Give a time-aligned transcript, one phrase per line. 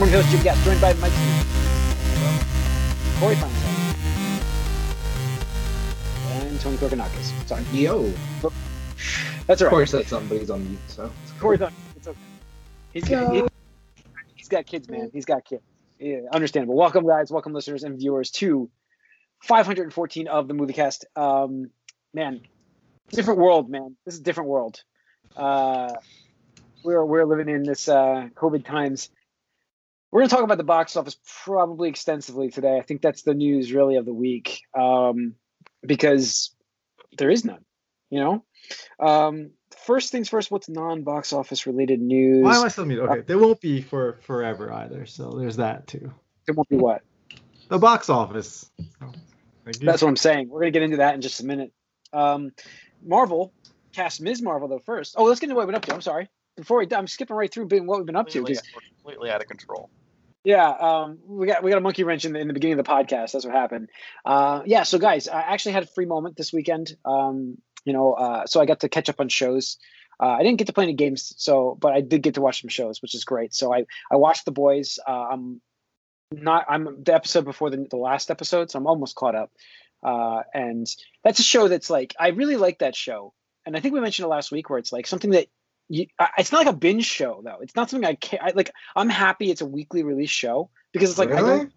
[0.00, 1.12] I'm one of your hosts, Jim Gass, joined by Mike.
[3.20, 4.40] Corey Feinstein.
[6.30, 7.46] And Tony Kokonakis.
[7.46, 7.62] Sorry.
[7.74, 8.10] Yo.
[9.46, 9.70] That's all right.
[9.70, 11.12] Corey said something, but he's on mute, so.
[11.38, 11.74] Corey's on.
[11.96, 12.18] It's okay.
[12.94, 13.42] He's got, he,
[14.36, 15.10] he's got kids, man.
[15.12, 15.62] He's got kids.
[15.98, 16.76] Yeah, understandable.
[16.76, 17.30] Welcome, guys.
[17.30, 18.70] Welcome, listeners and viewers, to
[19.42, 21.04] 514 of the movie cast.
[21.14, 21.68] Um,
[22.14, 22.40] man,
[23.10, 23.96] different world, man.
[24.06, 24.82] This is a different world.
[25.36, 25.92] Uh,
[26.82, 29.10] we're we're living in this uh, COVID times.
[30.12, 32.76] We're going to talk about the box office probably extensively today.
[32.78, 35.34] I think that's the news really of the week um,
[35.86, 36.54] because
[37.16, 37.64] there is none.
[38.10, 38.44] You know,
[38.98, 39.50] um,
[39.86, 40.50] first things first.
[40.50, 42.42] What's non-box office related news?
[42.42, 43.08] Why am I still muted?
[43.08, 45.06] Okay, they won't be for forever either.
[45.06, 46.12] So there's that too.
[46.48, 47.02] It won't be what.
[47.68, 48.68] The box office.
[48.80, 49.12] So,
[49.64, 49.86] thank you.
[49.86, 50.48] That's what I'm saying.
[50.48, 51.72] We're gonna get into that in just a minute.
[52.12, 52.50] Um,
[53.00, 53.52] Marvel
[53.92, 54.42] cast Ms.
[54.42, 55.14] Marvel though first.
[55.16, 55.94] Oh, let's get into what we've been up to.
[55.94, 56.28] I'm sorry.
[56.56, 58.38] Before we, I'm skipping right through being what we've been up to.
[58.38, 59.88] completely, 'cause- we're completely out of control.
[60.42, 62.84] Yeah, um, we got we got a monkey wrench in the, in the beginning of
[62.84, 63.32] the podcast.
[63.32, 63.90] That's what happened.
[64.24, 66.96] Uh, yeah, so guys, I actually had a free moment this weekend.
[67.04, 69.76] Um, you know, uh, so I got to catch up on shows.
[70.18, 72.62] Uh, I didn't get to play any games, so but I did get to watch
[72.62, 73.54] some shows, which is great.
[73.54, 74.98] So I I watched The Boys.
[75.06, 75.60] Uh, I'm
[76.32, 79.50] not I'm the episode before the the last episode, so I'm almost caught up.
[80.02, 80.86] Uh, and
[81.22, 83.34] that's a show that's like I really like that show,
[83.66, 85.48] and I think we mentioned it last week where it's like something that
[85.90, 86.06] you,
[86.38, 87.58] it's not like a binge show though.
[87.60, 88.70] It's not something I can I, like.
[88.94, 91.72] I'm happy it's a weekly release show because it's like I don't.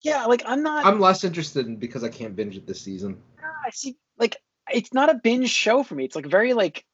[0.00, 0.86] Yeah, like I'm not.
[0.86, 3.20] I'm less interested in because I can't binge it this season.
[3.38, 3.98] I see.
[4.18, 4.38] Like
[4.72, 6.06] it's not a binge show for me.
[6.06, 6.86] It's like very like.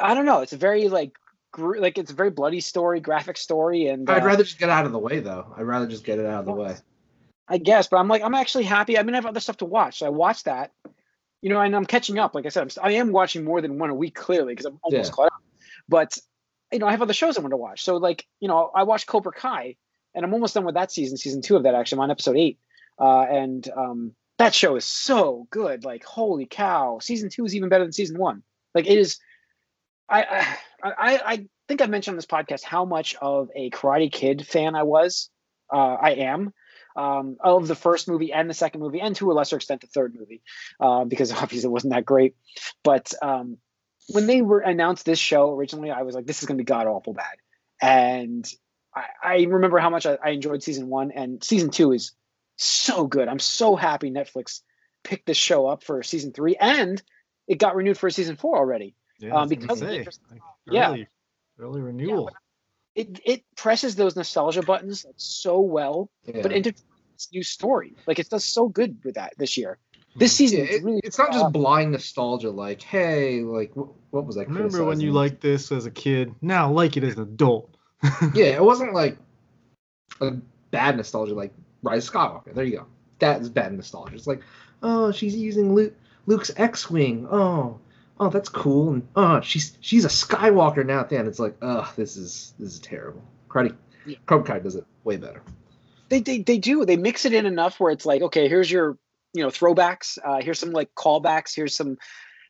[0.00, 0.42] I don't know.
[0.42, 1.12] It's a very like.
[1.52, 4.70] Gr- like it's a very bloody story, graphic story, and I'd uh, rather just get
[4.70, 5.52] out of the way, though.
[5.56, 6.76] I'd rather just get it out of the way.
[7.48, 8.96] I guess, but I'm like, I'm actually happy.
[8.96, 9.98] I mean, I have other stuff to watch.
[9.98, 10.70] So I watched that,
[11.42, 12.34] you know, and I'm catching up.
[12.34, 14.78] Like I said, I'm, I am watching more than one a week, clearly, because I'm
[14.82, 15.14] almost Yeah.
[15.14, 15.42] caught up.
[15.88, 16.18] But,
[16.72, 17.82] you know, I have other shows I want to watch.
[17.82, 19.76] So, like, you know, I watched Cobra Kai,
[20.14, 21.96] and I'm almost done with that season, season two of that, actually.
[21.96, 22.58] I'm on episode eight.
[22.98, 25.84] Uh, and um, that show is so good.
[25.84, 26.98] Like, holy cow.
[27.00, 28.42] Season two is even better than season one.
[28.74, 29.18] Like, it is.
[30.08, 30.22] I,
[30.82, 34.46] I, I, I think I mentioned on this podcast how much of a Karate Kid
[34.46, 35.30] fan I was.
[35.72, 36.52] Uh, I am
[36.96, 39.86] um, of the first movie and the second movie, and to a lesser extent the
[39.86, 40.42] third movie,
[40.80, 42.36] uh, because obviously it wasn't that great.
[42.82, 43.58] But um,
[44.08, 46.66] when they were announced this show originally, I was like, "This is going to be
[46.66, 47.36] god awful bad,"
[47.80, 48.50] and
[48.94, 52.12] I, I remember how much I, I enjoyed season one, and season two is
[52.56, 53.28] so good.
[53.28, 54.60] I'm so happy Netflix
[55.02, 57.02] picked this show up for season three, and
[57.46, 58.94] it got renewed for season four already.
[59.18, 60.88] Yeah, um, I was gonna because say, like, Yeah.
[60.88, 61.08] early,
[61.58, 62.32] early renewal.
[62.94, 66.42] It it presses those nostalgia buttons so well, Yeah.
[66.42, 69.78] but into this new story, like it does so good with that this year.
[70.16, 74.26] This season, Yeah, it- really it's not just blind nostalgia, like, hey, like, wh- what
[74.26, 75.14] was I Remember when you criticizing?
[75.14, 76.34] liked this as a kid?
[76.42, 77.76] Now like it as an adult.
[78.34, 79.16] Yeah, it wasn't like
[80.20, 80.32] a
[80.72, 81.52] bad nostalgia, like
[81.82, 82.54] Rise of Skywalker.
[82.54, 82.86] There you go.
[83.20, 84.14] That is bad nostalgia.
[84.16, 84.42] It's like,
[84.82, 85.94] oh, she's using Luke,
[86.26, 87.28] Luke's X-wing.
[87.30, 87.78] Oh,
[88.20, 88.92] oh, that's cool.
[88.92, 91.00] And oh, she's she's a Skywalker now.
[91.00, 93.22] At the end, it's like, oh, this is this is terrible.
[93.48, 93.74] Karate,
[94.06, 94.16] Yeah.
[94.26, 95.42] Cobra Kai does it way better.
[96.08, 98.96] they, they they do they mix it in enough where it's like okay here's your
[99.32, 101.96] you know throwbacks uh here's some like callbacks here's some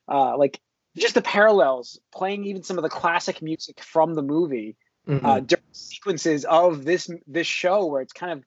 [0.08, 0.58] uh like
[0.96, 4.76] just the parallels playing even some of the classic music from the movie
[5.08, 5.24] Mhm.
[5.24, 8.44] uh during sequences of this this show where it's kind of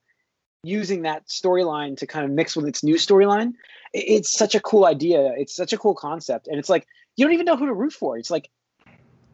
[0.64, 3.54] using that storyline to kind of mix with its new storyline
[3.94, 6.86] it's such a cool idea it's such a cool concept and it's like
[7.16, 8.50] you don't even know who to root for it's like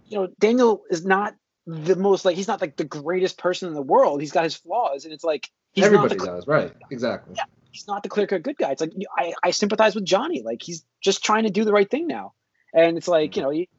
[0.08, 1.36] you know daniel is not
[1.68, 4.56] the most like he's not like the greatest person in the world he's got his
[4.56, 6.74] flaws and it's like he's Everybody not the, does, right?
[6.90, 7.36] Exactly.
[7.38, 7.44] Yeah.
[7.72, 8.72] he's not the clear cut good guy.
[8.72, 10.42] It's like I, I sympathize with Johnny.
[10.42, 12.34] Like he's just trying to do the right thing now.
[12.74, 13.70] And it's like, you know, he,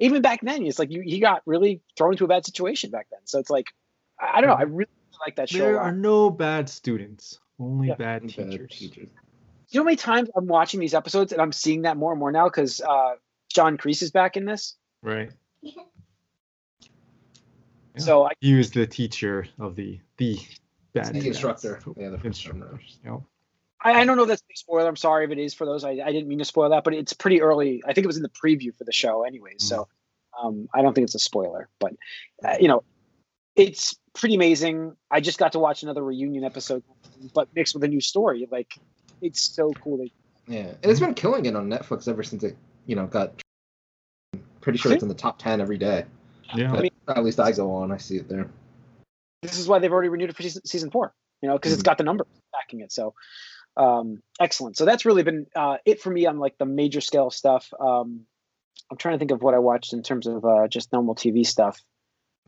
[0.00, 3.06] even back then, it's like you, he got really thrown into a bad situation back
[3.10, 3.20] then.
[3.24, 3.66] So it's like,
[4.20, 4.56] I, I don't know.
[4.56, 4.90] I really
[5.26, 5.58] like that show.
[5.58, 7.94] There are no bad students, only Yeah.
[7.94, 8.70] bad Bad teachers.
[8.70, 9.08] teachers.
[9.70, 12.20] You know how many times I'm watching these episodes and I'm seeing that more and
[12.20, 13.14] more now because uh,
[13.48, 14.76] John Kreese is back in this.
[15.02, 15.30] Right.
[15.62, 15.82] Yeah.
[17.96, 20.38] So I, He was the teacher of the the
[20.92, 21.80] bad The instructor.
[21.96, 22.80] Yeah, the instructor.
[23.02, 23.26] You know?
[23.82, 24.88] I I don't know if that's a spoiler.
[24.88, 25.84] I'm sorry if it is for those.
[25.84, 27.82] I, I didn't mean to spoil that, but it's pretty early.
[27.86, 29.64] I think it was in the preview for the show, anyways.
[29.64, 29.88] So
[30.40, 31.68] um, I don't think it's a spoiler.
[31.78, 31.94] But
[32.44, 32.84] uh, you know,
[33.56, 34.96] it's pretty amazing.
[35.10, 36.82] I just got to watch another reunion episode,
[37.34, 38.46] but mixed with a new story.
[38.50, 38.74] Like
[39.20, 39.98] it's so cool.
[39.98, 40.10] That,
[40.46, 42.56] Yeah, and it's been killing it on Netflix ever since it,
[42.88, 43.40] you know, got.
[44.60, 46.04] Pretty sure it's in the top ten every day.
[46.54, 46.72] Yeah.
[47.06, 48.50] But at least I go on, I see it there.
[49.42, 51.14] this is why they've already renewed it for season, season four.
[51.40, 51.84] You know, because it's Mhm.
[51.86, 52.90] got the numbers backing it.
[52.90, 53.14] So
[53.76, 54.76] um, excellent.
[54.76, 57.72] So that's really been uh, it for me on like the major scale stuff.
[57.78, 58.26] Um,
[58.90, 61.46] I'm trying to think of what I watched in terms of uh, just normal TV
[61.46, 61.80] stuff.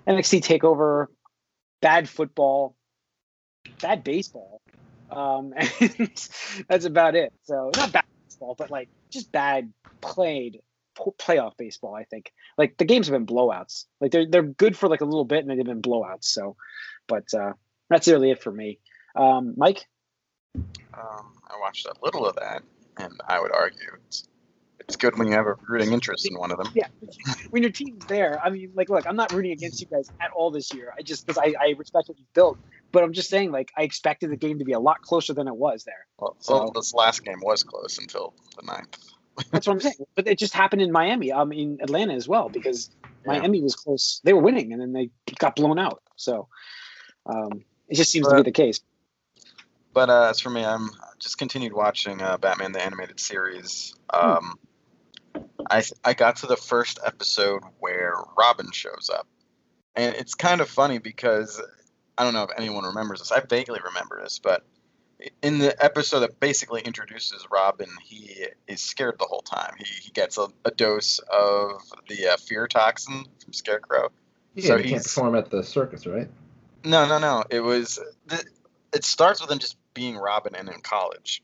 [0.08, 1.06] NXT Takeover.
[1.80, 2.74] bad football,
[3.80, 4.60] bad baseball,
[5.10, 6.10] um, and
[6.68, 7.32] that's about it.
[7.44, 8.04] So not bad
[8.40, 10.60] baseball, but like just bad played
[11.18, 11.94] playoff baseball.
[11.94, 13.86] I think like the games have been blowouts.
[14.00, 16.24] Like they're they're good for like a little bit, and they've been blowouts.
[16.24, 16.56] So,
[17.06, 17.52] but uh,
[17.88, 18.78] that's really it for me.
[19.16, 19.86] Um, Mike,
[20.54, 22.62] Um, I watched a little of that,
[22.96, 24.28] and I would argue it's,
[24.78, 26.68] it's good when you have a rooting interest in one of them.
[26.74, 26.88] yeah,
[27.50, 30.30] when your team's there, I mean, like, look, I'm not rooting against you guys at
[30.32, 30.94] all this year.
[30.96, 32.58] I just because I, I respect what you've built,
[32.92, 35.48] but I'm just saying, like, I expected the game to be a lot closer than
[35.48, 36.06] it was there.
[36.18, 38.98] Well, so this last game was close until the ninth.
[39.50, 39.94] That's what I'm saying.
[40.14, 42.90] But it just happened in Miami, I mean, Atlanta as well, because
[43.24, 43.38] Yeah.
[43.38, 44.20] Miami was close.
[44.24, 46.02] They were winning, and then they got blown out.
[46.16, 46.48] So
[47.26, 48.80] um, it just seems to be the case.
[49.92, 53.94] But uh, as for me, I'm just continued watching uh, Batman the animated series.
[54.12, 54.58] Um,
[55.70, 59.26] I I got to the first episode where Robin shows up,
[59.96, 61.60] and it's kind of funny because
[62.20, 63.32] I don't know if anyone remembers this.
[63.32, 64.62] I vaguely remember this, but
[65.40, 69.72] in the episode that basically introduces Robin, he is scared the whole time.
[69.78, 71.80] He, he gets a, a dose of
[72.10, 74.10] the uh, fear toxin from Scarecrow.
[74.54, 76.28] Yeah, So he can't perform at the circus, right?
[76.84, 77.42] No, no, no.
[77.48, 78.44] It was the,
[78.92, 81.42] it starts with him just being Robin and in college,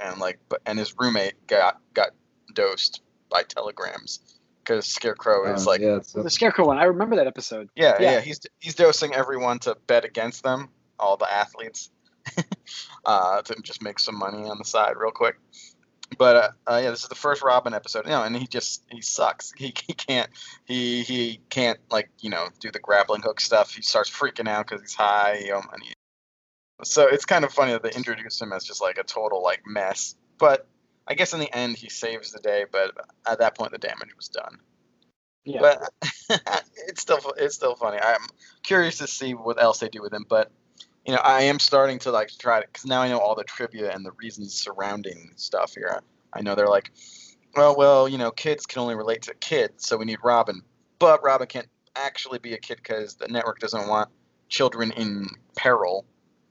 [0.00, 2.10] and like, but and his roommate got got
[2.54, 4.20] dosed by telegrams
[4.64, 7.68] because Scarecrow is Uh, like, yeah, yeah, it's, The Scarecrow one, I remember that episode.
[7.76, 8.20] yeah, Yeah.
[8.20, 11.90] he's he's dosing everyone to bet against them, all the athletes,
[13.04, 15.36] uh, to just make some money on the side real quick.
[16.18, 18.04] But uh, uh, yeah, this is the first Robin episode.
[18.04, 19.52] You know, and he just he sucks.
[19.56, 20.30] He, he can't
[20.64, 23.74] he he can't like you know do the grappling hook stuff.
[23.74, 25.38] He starts freaking out because he's high.
[25.44, 25.92] You know, and he,
[26.84, 29.62] so it's kind of funny that they introduce him as just like a total like
[29.66, 30.14] mess.
[30.38, 30.66] But
[31.06, 32.64] I guess in the end he saves the day.
[32.70, 32.92] But
[33.26, 34.58] at that point the damage was done.
[35.44, 35.60] Yeah.
[35.60, 35.90] But
[36.88, 37.98] it's still it's still funny.
[37.98, 38.26] I'm
[38.62, 40.26] curious to see what else they do with him.
[40.28, 40.50] But
[41.06, 43.44] you know, I am starting to like try to because now I know all the
[43.44, 46.00] trivia and the reasons surrounding stuff here.
[46.32, 46.90] I know they're like,
[47.54, 50.62] well, well, you know, kids can only relate to kids, so we need Robin.
[50.98, 54.10] But Robin can't actually be a kid because the network doesn't want
[54.48, 56.04] children in peril.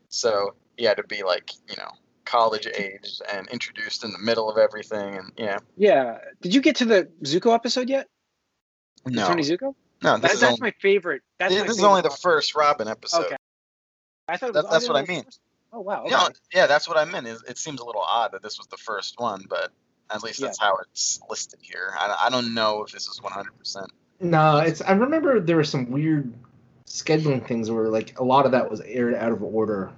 [0.09, 1.91] So he had to be like, you know,
[2.25, 5.15] college age and introduced in the middle of everything.
[5.17, 6.17] And yeah, yeah.
[6.41, 8.07] Did you get to the Zucco episode yet?
[9.05, 9.75] No, Tony Zucco?
[10.01, 11.21] no, this That, is that's only, my favorite.
[11.39, 12.17] That's this my is favorite only the one.
[12.21, 13.25] first Robin episode.
[13.25, 13.35] Okay.
[14.27, 15.23] I thought it That- was, that's what I no, it was mean.
[15.25, 15.39] first-
[15.75, 16.01] Oh wow.
[16.03, 16.11] Okay.
[16.11, 17.25] No, yeah, that's what I meant.
[17.25, 19.71] Is it seems a little odd that this was the first one, but
[20.11, 20.47] at least Yeah.
[20.47, 21.95] that's how it's listed here.
[21.97, 23.87] I, I don't know if this is 100%.
[24.19, 24.81] No, it's.
[24.81, 26.31] I remember there were some weird
[26.85, 29.91] scheduling things where like a lot of that was aired out of order.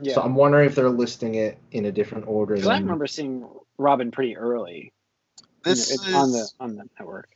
[0.00, 0.14] Yeah.
[0.14, 2.54] So I'm wondering if they're listing it in a different order.
[2.56, 3.48] 'Cause I remember seeing
[3.78, 4.92] Robin pretty early.
[5.38, 7.30] you know, This it's is on the on the network.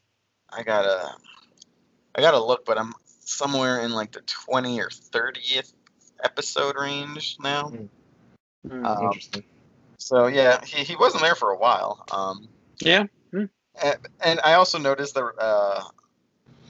[0.50, 1.16] I gotta
[2.14, 2.93] I gotta look, but I'm
[3.25, 5.72] somewhere in like the 20 or 30th
[6.22, 7.72] episode range now.
[8.66, 8.87] Mm.
[8.87, 9.44] Uh, Interesting.
[9.99, 12.04] So yeah, he, he wasn't there for a while.
[12.10, 12.49] Um,
[12.81, 13.06] yeah.
[13.32, 15.84] and, and I also noticed that uh,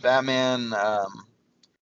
[0.03, 0.73] Batman.
[0.75, 1.27] Um,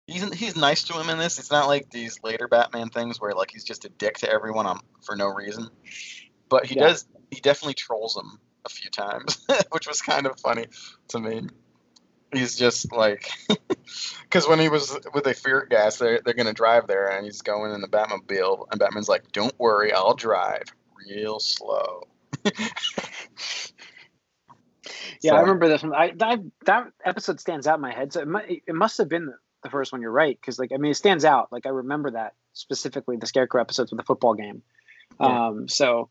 [0.09, 1.39] he's he's nice to him in this.
[1.39, 4.67] It's not like these later Batman things where like he's just a dick to everyone
[4.67, 5.69] um, for no reason.
[6.49, 6.89] But he Yeah.
[6.89, 7.07] does.
[7.31, 10.67] He definitely trolls him a few times, which was kind of funny
[11.09, 11.43] to me.
[12.33, 13.31] He's just like,
[14.23, 17.43] because when he was with the fear gas, they're they're gonna drive there, and he's
[17.43, 20.65] going in the Batmobile, and Batman's like, "Don't worry, I'll drive
[21.07, 22.09] real slow."
[25.21, 25.93] Yeah, I remember this one.
[25.95, 28.13] I that, that episode stands out in my head.
[28.13, 30.01] So it, it must have been the, the first one.
[30.03, 31.53] You're right, because like I mean, it stands out.
[31.53, 34.63] Like I remember that specifically the Scarecrow episodes with the football game.
[35.21, 35.47] Yeah.
[35.47, 36.11] Um, so,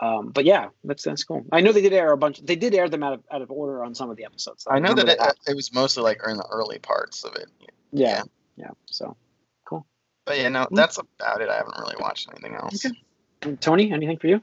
[0.00, 1.44] um, but yeah, that's that's cool.
[1.52, 2.40] I know they did air a bunch.
[2.40, 4.66] They did air them out of out of order on some of the episodes.
[4.68, 7.46] I know remember that it, it was mostly like in the early parts of it.
[7.60, 8.22] yeah, yeah.
[8.56, 8.70] yeah.
[8.86, 9.16] So,
[9.64, 9.86] cool.
[10.24, 11.48] But yeah, no, that's about it.
[11.48, 12.84] I haven't really watched anything else.
[12.84, 13.56] Okay.
[13.60, 14.42] Tony, anything for you?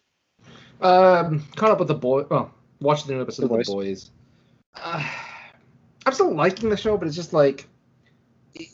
[0.82, 2.24] Um, caught up with the boy.
[2.24, 4.12] Well, watched the new episode The of the boys.
[4.74, 5.08] Uh,
[6.06, 7.66] I'm still liking the show, but it's just like, i-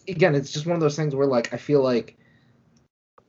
[0.08, 2.18] again, it's just one of those things where like I feel like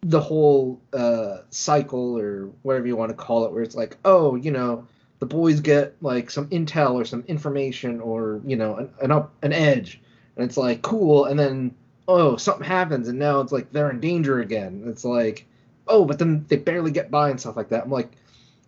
[0.01, 4.37] the whole uh cycle or whatever you want to call it, where it's like, oh,
[4.37, 4.87] you know,
[5.21, 9.33] the boys get like some intel or some information or you know an an up
[9.43, 10.01] an edge,
[10.37, 11.75] and it's like cool, and then
[12.09, 14.85] oh something happens, and now it's like they're in danger again.
[14.87, 15.47] It's like
[15.87, 17.85] oh, but then they barely get by and stuff like that.
[17.85, 18.13] I'm like,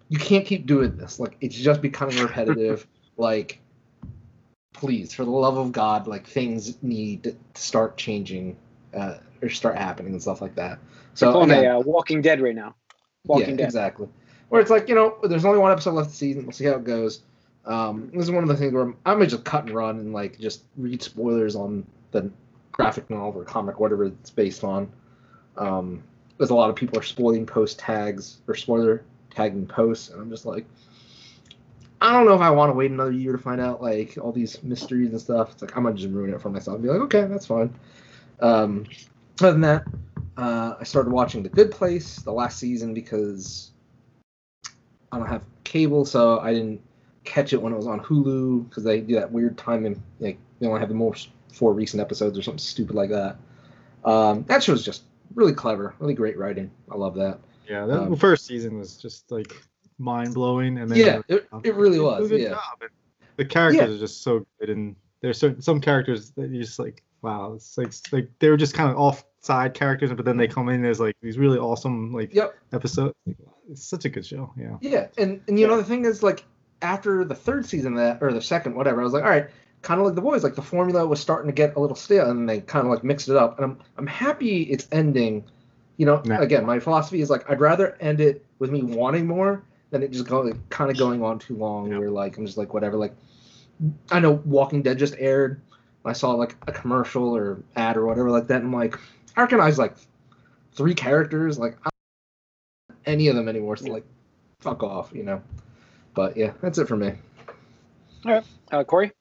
[0.08, 1.18] you can't keep doing this.
[1.18, 2.86] Like, it's just becoming repetitive.
[3.16, 3.60] like,
[4.74, 8.56] please, for the love of God, like things need to start changing
[8.92, 10.78] uh, or start happening and stuff like that.
[11.14, 12.74] So again, a uh, Walking Dead right now.
[13.24, 13.64] Walking yeah, Dead.
[13.64, 14.08] exactly.
[14.50, 16.42] Where it's like you know, there's only one episode left of the season.
[16.42, 17.22] We'll see how it goes.
[17.64, 19.98] Um, this is one of the things where I'm, I'm gonna just cut and run
[19.98, 22.30] and like just read spoilers on the
[22.72, 24.92] graphic novel or comic, whatever it's based on.
[25.56, 26.02] Um,
[26.36, 30.30] there's a lot of people are spoiling post tags or spoiler tagging posts, and I'm
[30.30, 30.66] just like,
[32.04, 34.30] I don't know if I want to wait another year to find out like all
[34.30, 35.52] these mysteries and stuff.
[35.52, 37.72] It's like I'm gonna just ruin it for myself and be like, okay, that's fine.
[38.40, 38.84] Um,
[39.40, 39.84] other than that,
[40.36, 43.70] uh, I started watching The Good Place, the last season, because
[45.12, 46.82] I don't have cable, so I didn't
[47.24, 50.36] catch it when it was on Hulu because they do that weird time and like
[50.60, 53.38] they only have the most four recent episodes or something stupid like that.
[54.04, 56.70] Um, that show's just really clever, really great writing.
[56.92, 57.38] I love that.
[57.66, 59.56] Yeah, the Um, first season was just like
[59.98, 62.30] mind blowing, and then Yeah, it, it really they did a was.
[62.30, 62.60] Yeah, job.
[62.80, 62.90] And
[63.36, 63.94] The characters Yeah.
[63.96, 67.78] are just so good, and there's certain some characters that you just like, wow, it's
[67.78, 70.54] like it's like they were just kind of off side characters, but then they mm-hmm.
[70.54, 72.54] come in as like these really awesome like Yep.
[72.72, 73.14] episodes.
[73.70, 74.52] It's such a good show.
[74.56, 74.76] Yeah.
[74.80, 76.44] yeah, and and you know the thing is like
[76.82, 79.48] after the third season that or the second whatever, I was like, all right,
[79.82, 82.30] kind of like the boys, like the formula was starting to get a little stale,
[82.30, 85.44] and they kind of like mixed it up, and I'm I'm happy it's ending.
[85.96, 86.40] You know, Yeah.
[86.40, 89.62] again, my philosophy is like I'd rather end it with me wanting more
[89.94, 91.90] than it just going kind of going on too long.
[91.90, 91.98] Yeah.
[91.98, 92.96] Where like I'm just like whatever.
[92.96, 93.14] Like
[94.10, 95.60] I know Walking Dead just aired.
[96.04, 98.98] I saw like a commercial or ad or whatever like that, and I'm like,
[99.36, 99.94] I recognize like
[100.72, 101.58] three characters.
[101.58, 101.90] Like I
[102.88, 103.76] don't any of them anymore.
[103.76, 103.92] So Yeah.
[103.94, 104.04] like,
[104.60, 105.40] fuck off, you know.
[106.12, 107.12] But yeah, that's it for me.
[108.26, 109.12] All right, uh, Corey?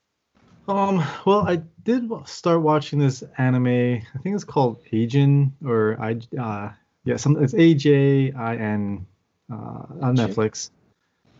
[0.67, 1.03] Um.
[1.25, 3.67] Well, I did start watching this anime.
[3.67, 6.19] I think it's called Agent or I.
[6.37, 6.71] Uh,
[7.05, 9.05] yeah, some it's A J I N
[9.53, 10.71] uh, on Netflix.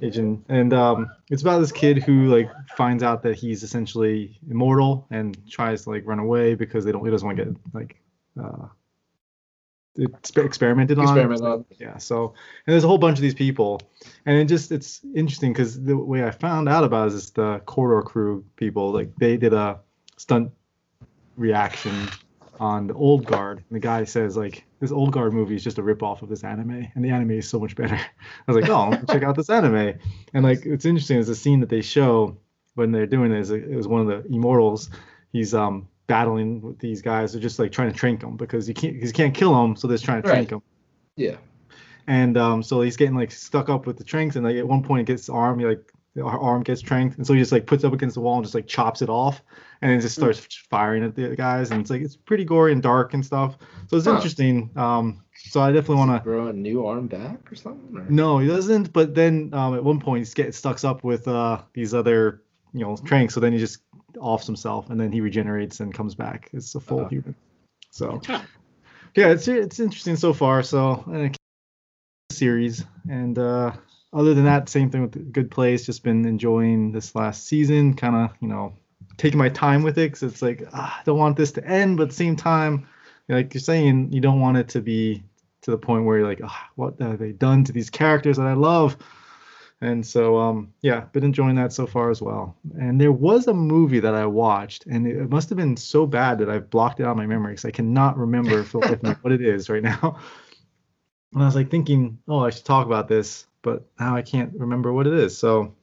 [0.01, 5.08] Agent, and um, it's about this kid who like finds out that he's essentially immortal
[5.12, 7.05] and tries to like run away because they don't.
[7.05, 8.01] He doesn't want to get like
[8.38, 8.67] uh,
[9.98, 11.05] exper- experimented on.
[11.05, 11.65] Experimented on.
[11.79, 11.98] Yeah.
[11.98, 12.34] So,
[12.65, 13.82] and there's a whole bunch of these people,
[14.25, 17.62] and it just it's interesting because the way I found out about it is the
[17.65, 18.91] Corridor Crew people.
[18.91, 19.79] Like they did a
[20.17, 20.51] stunt
[21.38, 22.10] reaction
[22.60, 25.77] on the Old Guard, and the guy says like this Old Guard movie is just
[25.79, 27.95] a ripoff of this anime, and the anime is so much better.
[28.48, 29.98] I was like, oh, check out this anime,
[30.33, 31.17] and like it's interesting.
[31.17, 32.38] There's a scene that they show
[32.75, 33.50] when they're doing this.
[33.50, 34.89] It was one of the immortals.
[35.31, 37.31] He's um battling with these guys.
[37.33, 39.88] They're just like trying to trank him because you can't you can't kill him, so
[39.88, 40.36] they're just trying to Right.
[40.36, 40.62] trank him.
[41.15, 41.38] Yeah.
[42.07, 44.83] And um, so he's getting like stuck up with the tranks, and like at one
[44.83, 47.39] point he gets his arm, he like the ar- arm gets tranked, and so he
[47.39, 49.41] just like puts up against the wall and just like chops it off,
[49.82, 50.39] and then just starts
[50.70, 53.58] firing at the guys, and it's like it's pretty gory and dark and stuff.
[53.88, 54.13] So it's Huh.
[54.15, 54.70] interesting.
[54.75, 56.24] Um, so I definitely want to.
[56.24, 57.98] Grow a new arm back or something?
[57.98, 58.05] Or?
[58.10, 58.93] No, he doesn't.
[58.93, 62.43] But then um, at one point he gets stuck up with uh, these other
[62.74, 63.79] you know tranks, so then he just
[64.20, 66.50] offs himself, and then he regenerates and comes back.
[66.53, 67.10] It's a full Uh-huh.
[67.10, 67.36] human.
[67.91, 68.22] So
[69.15, 70.63] yeah, it's it's interesting so far.
[70.63, 71.29] So uh,
[72.32, 73.72] series and uh
[74.13, 75.86] other than that same thing with good place.
[75.86, 78.74] Just been enjoying this last season kind of you know
[79.17, 81.98] taking my time with it because it's like ah, i don't want this to end
[81.98, 82.88] but at the same time
[83.29, 85.24] like you're saying you don't want it to be
[85.62, 88.48] to the point where you're like ah, what have they done to these characters that
[88.48, 88.98] i love?
[89.82, 92.55] And so um yeah been enjoying that so far as well.
[92.79, 96.38] And there was a movie that i watched and it must have been so bad
[96.39, 99.70] that i've blocked it out of my memory because i cannot remember what it is
[99.70, 100.20] right now.
[101.34, 104.53] And I was like thinking, oh, I should talk about this, but now I can't
[104.55, 105.36] remember what it is.
[105.36, 105.74] So,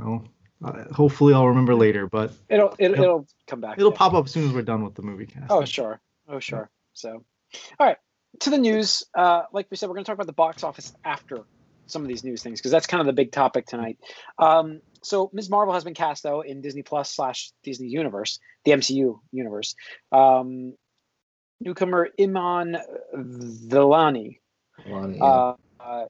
[0.00, 0.22] oh,
[0.62, 2.06] uh, hopefully I'll remember later.
[2.06, 3.78] But It'll it'll, It'll- it'll come back.
[3.78, 3.96] it'll yeah.
[3.96, 5.46] pop up as soon as we're done with the movie cast.
[5.50, 6.68] Oh sure, oh sure.
[6.92, 7.24] So,
[7.80, 7.96] all right.
[8.40, 9.04] To the news.
[9.14, 11.44] Uh, like we said, we're going to talk about the box office after
[11.86, 13.98] some of these news things because that's kind of the big topic tonight.
[14.38, 15.48] Um, so Ms.
[15.48, 19.74] Marvel has been cast though in Disney Plus slash Disney Universe, the MCU universe.
[20.12, 20.74] Um,
[21.60, 22.76] newcomer Iman
[23.16, 24.38] Vellani
[24.86, 25.24] Lonnie, yeah.
[25.24, 26.04] uh, uh,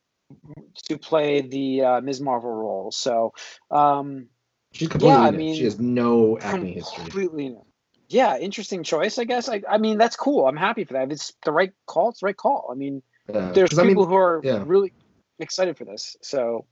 [0.85, 2.21] to play the uh, Ms.
[2.21, 2.91] Marvel role.
[2.91, 3.33] So.
[3.71, 4.29] Um,
[4.73, 7.05] She's completely yeah, I mean, she has no acting history.
[7.05, 7.65] completely new.
[8.11, 9.49] Yeah, interesting choice, I guess.
[9.49, 10.47] I, I mean, that's cool.
[10.47, 11.05] I'm happy for that.
[11.05, 12.69] If it's the right call, it's the right call.
[12.71, 14.63] I mean, there's there's 'cause I people mean, who are yeah.
[14.67, 14.93] really
[15.39, 16.17] excited for this.
[16.23, 16.67] So,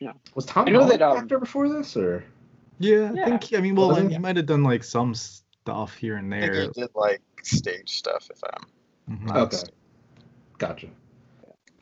[0.00, 0.12] yeah.
[0.34, 2.24] was Tom I know Holland that, um, actor before this, or
[2.78, 3.24] Yeah, I Yeah.
[3.24, 3.54] think.
[3.54, 4.20] I mean, well, Wasn't he it?
[4.20, 6.62] might have done like some stuff here and I think there.
[6.74, 8.30] he did like stage stuff.
[8.30, 8.42] If
[9.08, 9.36] I'm Mhm.
[9.36, 9.62] Okay.
[10.58, 10.88] gotcha,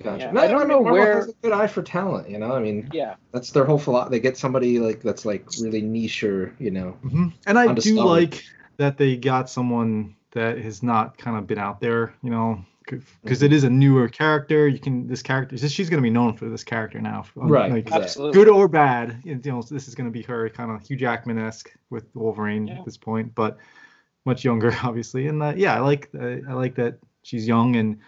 [0.02, 0.24] gotcha.
[0.26, 2.28] Yeah, No, I don't mean, know Marvel where- has a good eye for talent.
[2.30, 3.14] You know, I mean, yeah.
[3.32, 4.16] that's their whole philosophy.
[4.16, 6.96] They get somebody like that's like really niche or you know.
[7.04, 7.32] Mhm.
[7.46, 8.44] And I do like
[8.78, 13.40] that they got someone that has not kind of been out there, you know, because
[13.42, 13.52] Mhm.
[13.52, 14.68] is a newer character.
[14.68, 17.72] You can this character, she's going to be known for this character now, um, Right,
[17.72, 17.90] Like.
[17.90, 18.34] Absolutely.
[18.34, 19.16] good or bad.
[19.24, 22.66] You know, this is going to be her kind of Hugh Jackman esque with Wolverine
[22.66, 22.80] Yeah.
[22.80, 23.56] at this point, but
[24.26, 25.26] much younger, obviously.
[25.26, 27.98] And uh, yeah, I like uh, I like that she's young and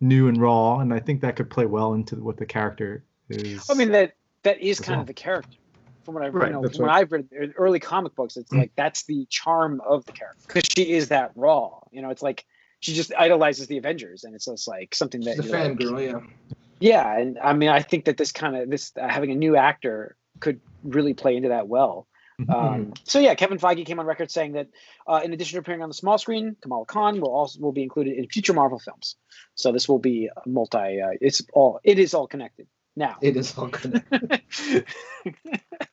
[0.00, 3.68] new and raw, and I think that could play well into what the character is.
[3.70, 5.00] I mean, that that is kind well.
[5.02, 5.56] of the character.
[6.04, 7.00] From what I've Right, you know, that's what right.
[7.00, 10.92] I've read early comic books, it's like that's the charm of the character because she
[10.92, 11.80] is that raw.
[11.90, 12.46] You know, it's like
[12.80, 15.78] she just idolizes the Avengers, and it's just like something that She's a you're like-
[15.78, 16.56] fangirl, yeah.
[16.80, 19.56] yeah, and I mean, I think that this kind of this uh, having a new
[19.56, 22.06] actor could really play into that well.
[22.48, 24.68] Um, so yeah, Kevin Feige came on record saying that
[25.06, 27.82] uh, in addition to appearing on the small screen, Kamala Khan will also will be
[27.82, 29.16] included in future Marvel films.
[29.54, 31.00] So this will be a multi.
[31.00, 32.66] Uh, it's all it is all connected
[32.96, 33.16] now.
[33.20, 34.34] It is all connected.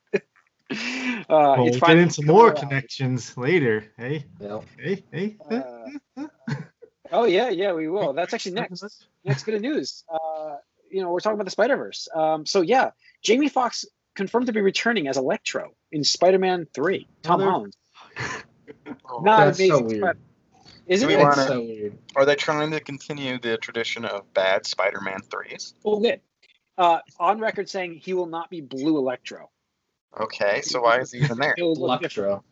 [0.01, 2.57] uh, Well, it's we'll get into more around.
[2.57, 3.91] connections later.
[3.97, 4.59] Hey, yeah.
[4.77, 5.37] hey, hey.
[5.49, 6.25] Uh,
[7.11, 8.13] Oh yeah, yeah, we will.
[8.13, 8.83] That's actually next.
[9.23, 10.03] next bit of news.
[10.11, 10.55] Uh,
[10.89, 12.07] you know, we're talking about the Spider Verse.
[12.13, 17.07] Um, so yeah, Jamie Foxx confirmed to be returning as Electro in Spider Man Three.
[17.21, 17.75] Tom Mother- Holland.
[19.07, 19.99] Oh, Not That's so weird.
[20.01, 20.19] Spider-
[20.87, 21.17] Isn't it?
[21.17, 21.97] we wanna- so weird.
[22.15, 25.73] Are they trying to continue the tradition of bad Spider-Man threes?
[25.83, 26.21] Well, good.
[26.77, 29.49] Uh, on record saying he will not be Blue Electro.
[30.19, 31.53] Okay, so why is he even there?
[31.57, 32.29] He'll look different.
[32.29, 32.43] Electro.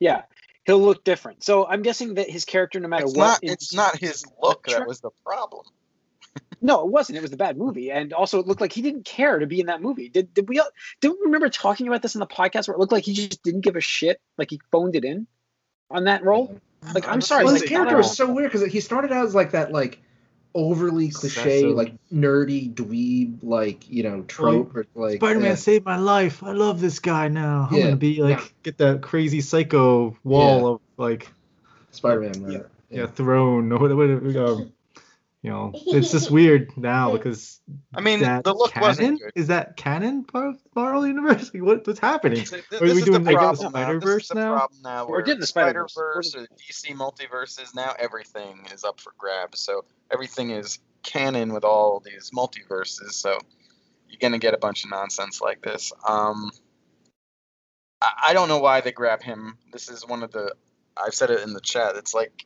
[0.00, 0.22] Yeah,
[0.64, 1.42] he'll look different.
[1.44, 3.38] So I'm guessing that his character, no matter It's what, not.
[3.44, 4.80] is- It's not his look Electro?
[4.80, 5.64] that was the problem.
[6.60, 7.18] No, it wasn't.
[7.18, 9.60] It was the bad movie, and also it looked like he didn't care to be
[9.60, 10.08] in that movie.
[10.08, 10.58] Did did we?
[10.58, 13.12] all- Did we remember talking about this in the podcast where it looked like he
[13.14, 15.26] just didn't give a shit, like he phoned it in
[15.90, 16.58] on that role?
[16.94, 19.34] Like, I'm sorry, Well, his I character was so weird because he started out as
[19.34, 20.00] like that, like
[20.54, 21.76] overly cliche, Obsessive.
[21.76, 26.42] like nerdy dweeb, like you know trope, or like Spider-Man uh, saved my life.
[26.42, 27.68] I love this guy now.
[27.70, 28.44] I'm Yeah, gonna be like yeah.
[28.64, 31.30] get that crazy psycho wall of like
[31.92, 32.50] Spider-Man.
[32.50, 32.58] Yeah.
[32.58, 34.44] uh, yeah, throne or whatever.
[34.44, 34.72] Um,
[35.42, 37.60] you know, it's just weird now because
[37.94, 39.32] I mean, that the look canon wasn't good.
[39.34, 41.50] is that canon part of Marvel Universe?
[41.54, 42.44] Like, what, what's happening?
[42.44, 43.78] Th- Are we is doing the like problem the.
[43.78, 44.54] Spider-Verse This is the now?
[44.56, 45.06] problem now.
[45.06, 45.92] We're Where getting the Spider-Verse.
[45.92, 49.60] Spider-Verse or DC multiverses now, everything is up for grabs.
[49.60, 53.12] So everything is canon with all these multiverses.
[53.12, 53.38] So
[54.08, 55.92] you're gonna get a bunch of nonsense like this.
[56.06, 56.50] Um,
[58.00, 59.56] I, I don't know why they grab him.
[59.72, 60.54] This is one of the.
[60.96, 61.94] I've said it in the chat.
[61.96, 62.44] It's like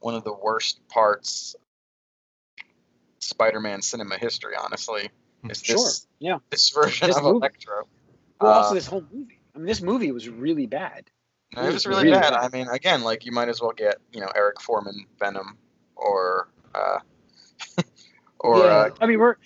[0.00, 1.54] one of the worst parts.
[3.22, 5.10] Spider-Man cinema history, honestly,
[5.48, 5.76] is Sure.
[5.76, 6.38] this Yeah.
[6.50, 7.36] this version This of movie.
[7.38, 7.86] Electro.
[8.40, 9.40] Well, Uh, also this whole movie.
[9.54, 11.10] I mean, this movie was really bad.
[11.54, 12.30] No, it was really, Really bad.
[12.32, 12.44] bad.
[12.44, 15.58] I mean, again, like you might as well get you know Eric Forman Venom
[15.96, 16.98] or uh,
[18.40, 18.64] or Yeah.
[18.64, 19.36] uh, I mean, we're.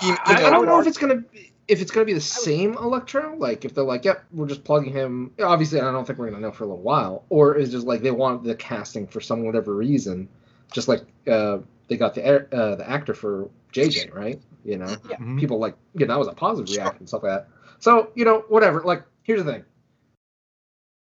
[0.00, 2.74] He- I, I don't know if it's gonna be, if it's gonna be the same
[2.74, 3.36] Electro.
[3.36, 5.32] Like if they're like, yep, we're just plugging him.
[5.42, 7.24] Obviously, I don't think we're gonna know for a little while.
[7.28, 10.28] Or is just like they want the casting for some whatever reason,
[10.72, 12.22] just like uh, they got the
[12.54, 14.40] uh, the actor for JJ, right?
[14.64, 15.16] You know, Yeah.
[15.18, 15.38] Mhm.
[15.38, 16.82] people like you know that was a positive Sure.
[16.82, 17.48] reaction and stuff like that.
[17.78, 18.82] So you know, whatever.
[18.82, 19.64] Like here's the thing.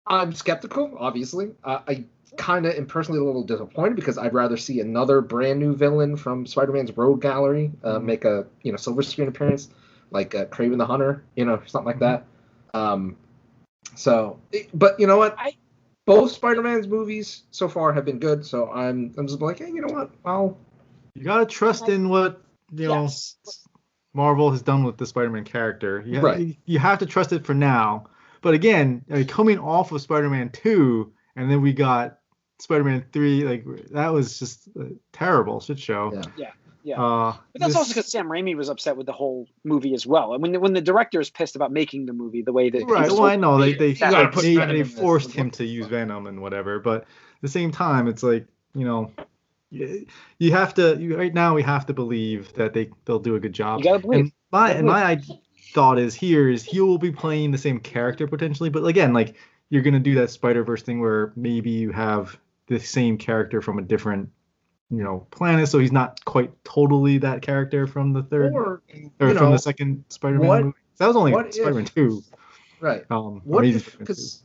[0.07, 1.51] I'm skeptical, obviously.
[1.63, 2.05] Uh, I
[2.35, 6.17] kind of am personally a little disappointed because I'd rather see another brand new villain
[6.17, 8.03] from Spider-Man's Road Gallery uh, Mhm.
[8.03, 9.69] make a you know silver screen appearance,
[10.11, 12.25] like uh, Kraven the Hunter, you know, something like that.
[12.73, 13.15] Um,
[13.95, 14.39] so,
[14.73, 15.35] but you know what?
[15.37, 15.55] I-
[16.05, 19.81] Both Spider-Man's movies so far have been good, so I'm I'm just like, hey, you
[19.81, 20.11] know what?
[20.25, 20.57] I'll
[21.15, 22.41] You gotta trust in what
[22.73, 23.37] you know Yes.
[24.13, 26.03] Marvel has done with the Spider-Man character.
[26.05, 26.57] You, Right.
[26.65, 28.05] you have to trust it for now.
[28.41, 32.19] But again, like, coming off of Spider-Man two, and then we got
[32.59, 36.11] Spider-Man three, like that was just a terrible shit show.
[36.13, 36.21] Yeah.
[36.37, 36.51] Yeah.
[36.85, 40.05] Uh, But that's this- also because Sam Raimi was upset with the whole movie as
[40.05, 40.33] well.
[40.33, 42.83] And when the, when the director is pissed about making the movie, the way that
[42.85, 43.09] right.
[43.09, 46.41] Well, I know they they, You gotta they, they forced him to use Venom and
[46.41, 46.79] whatever.
[46.79, 47.07] But at
[47.41, 49.11] the same time, it's like you know,
[49.69, 50.05] you,
[50.39, 50.97] you have to.
[50.99, 53.79] You, right now, we have to believe that they they'll do a good job.
[53.79, 54.19] you gotta believe.
[54.25, 55.25] And my Gotta and my id-
[55.73, 59.35] thought is here is he will be playing the same character potentially, but again, like
[59.69, 63.79] you're gonna do that Spider Verse thing where maybe you have the same character from
[63.79, 64.29] a different,
[64.95, 68.81] you know, planet, so he's not quite totally that character from the third or,
[69.19, 70.77] or from know, the second Spider-Man what- movie.
[70.97, 72.21] That was only Spider-Man two.
[72.79, 73.03] right.
[73.09, 74.43] Um, What Amazing if because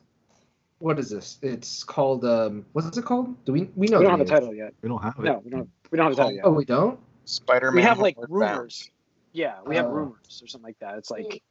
[0.78, 1.38] what is this?
[1.42, 3.44] It's called um what's it called?
[3.44, 4.72] Do we we know we the don't have a title yet.
[4.80, 5.22] we don't have it.
[5.24, 5.68] No, we don't.
[5.90, 6.44] We don't have a title yet.
[6.46, 6.98] Oh, we don't.
[7.26, 7.76] Spider-Man.
[7.76, 8.52] we have like Homeward Bound.
[8.58, 8.90] rumors.
[9.32, 9.90] Yeah, we have Oh.
[9.90, 10.96] rumors or something like that.
[10.96, 11.42] It's like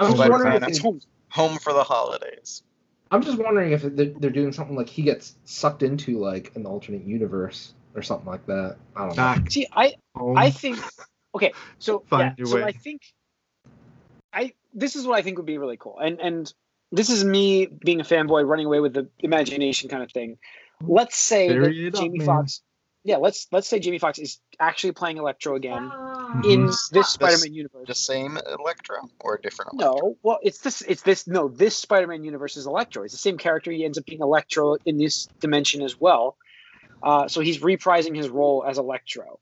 [0.00, 0.62] I'm just Spider-Man wondering.
[0.62, 1.00] If, it's home.
[1.30, 2.62] Home for the holidays.
[3.10, 6.66] I'm just wondering if they're, they're doing something like he gets sucked into like an
[6.66, 8.76] alternate universe or something like that.
[8.94, 9.14] I don't know.
[9.14, 10.36] Back See, I home.
[10.36, 10.78] I think
[11.34, 12.64] okay, so Find yeah, your so way.
[12.64, 13.02] I think
[14.32, 15.98] I this is what I think would be really cool.
[15.98, 16.52] And and
[16.92, 20.38] this is me being a fanboy running away with the imagination kind of thing.
[20.80, 22.26] Let's say Bury that it up, Jamie man.
[22.26, 22.62] Foxx
[23.06, 26.15] yeah, let's let's say Jamie Foxx is actually playing Electro again ah.
[26.44, 27.86] In this Spider-Man universe.
[27.86, 30.08] The same Electro or a different Electro?
[30.08, 30.82] No, well, it's this.
[30.82, 31.26] It's this.
[31.26, 33.02] No, this Spider-Man universe is Electro.
[33.02, 33.72] He's the same character.
[33.72, 36.36] He ends up being Electro in this dimension as well.
[37.02, 39.40] Uh, so he's reprising his role as Electro.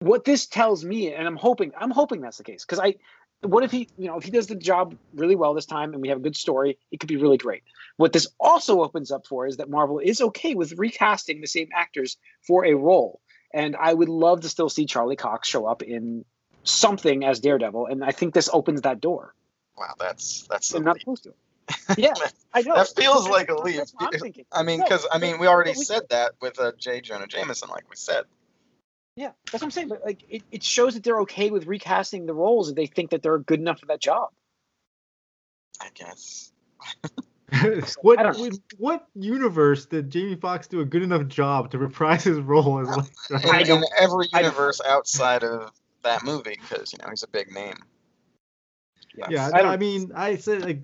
[0.00, 2.94] What this tells me, and I'm hoping, I'm hoping that's the case, because I,
[3.42, 6.00] what if he, you know, if he does the job really well this time and
[6.00, 7.62] we have a good story, it could be really great.
[7.96, 11.68] What this also opens up for is that Marvel is okay with recasting the same
[11.74, 13.20] actors for a role.
[13.52, 16.24] And I would love to still see Charlie Cox show up in
[16.62, 19.34] something as Daredevil, and I think this opens that door.
[19.76, 21.34] Wow, that's that's They're not supposed to.
[21.96, 22.14] Yeah,
[22.52, 22.74] I know.
[22.74, 23.76] That feels like a leap.
[23.76, 24.44] that's what I'm thinking.
[24.50, 27.00] I mean, because I mean, we already said that with uh, J.
[27.00, 28.24] Jonah Jameson, like we said.
[29.16, 29.88] Yeah, that's what I'm saying.
[29.88, 33.10] But like, it, it shows that they're okay with recasting the roles if they think
[33.10, 34.30] that they're good enough for that job.
[35.80, 36.52] I guess.
[38.02, 38.44] what I don't know.
[38.44, 42.78] what- what universe did Jamie Foxx do a good enough job to reprise his role
[42.80, 43.50] as Electro?
[43.50, 47.22] In, I in don't- every I universe outside of that movie, because you know he's
[47.22, 47.74] a big name.
[49.28, 50.80] yeah, I I mean, I said like,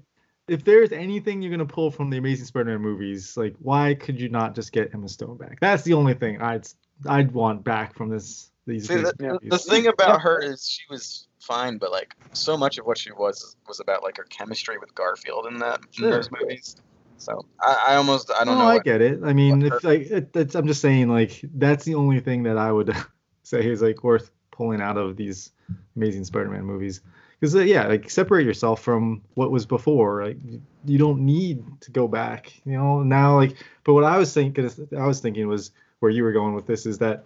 [0.49, 4.29] if there's anything you're gonna pull from the Amazing Spider-Man movies, like, why could you
[4.29, 5.59] not just get Emma Stone back?
[5.61, 6.67] That's the only thing I'd
[7.07, 8.51] I'd want back from this.
[8.67, 9.37] These, See, the, Yeah.
[9.43, 13.13] the thing about her is she was fine, but like so much of what she
[13.13, 16.77] was was about like her chemistry with Garfield in that in those movies.
[17.19, 18.69] So I, I almost I don't no, know.
[18.71, 19.21] I what- get it.
[19.25, 22.43] I mean, what if like it, it's, I'm just saying, like that's the only thing
[22.45, 22.95] that I would
[23.45, 25.53] say is like worth pulling out of these
[25.97, 27.01] Amazing Spider-Man movies.
[27.39, 30.25] Because uh, yeah, like separate yourself from what was before.
[30.25, 32.53] Like you- you don't need to go back.
[32.65, 33.57] You know now, like.
[33.85, 36.87] But what I was thinking, I was thinking was where you were going with this
[36.87, 37.25] is that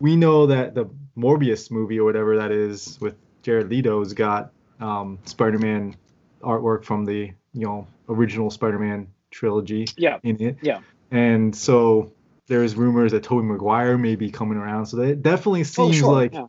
[0.00, 5.18] we know that the Morbius movie or whatever that is with Jared Leto's got um,
[5.24, 5.96] Spider-Man
[6.42, 10.58] artwork from the you know original Spider-Man trilogy Yeah, in it.
[10.62, 10.80] Yeah.
[11.10, 12.12] And so
[12.46, 14.86] there's rumors that Tobey Maguire may be coming around.
[14.86, 16.12] So that definitely oh seems sure.
[16.12, 16.46] like yeah.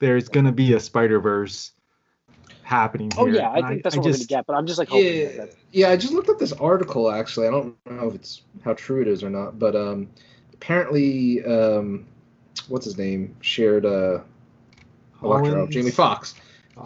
[0.00, 1.72] there's gonna be a Spider Verse
[2.62, 3.36] happening Oh here.
[3.36, 4.46] yeah, I And think that's what we're gonna get.
[4.46, 5.90] But I'm just like hoping Yeah, that yeah.
[5.90, 7.46] I just looked up this article actually.
[7.46, 10.08] I don't know if it's how true it is or not, but um,
[10.54, 12.06] apparently, um,
[12.70, 14.20] what's his name shared uh,
[15.22, 16.34] Electro, Jamie Foxx.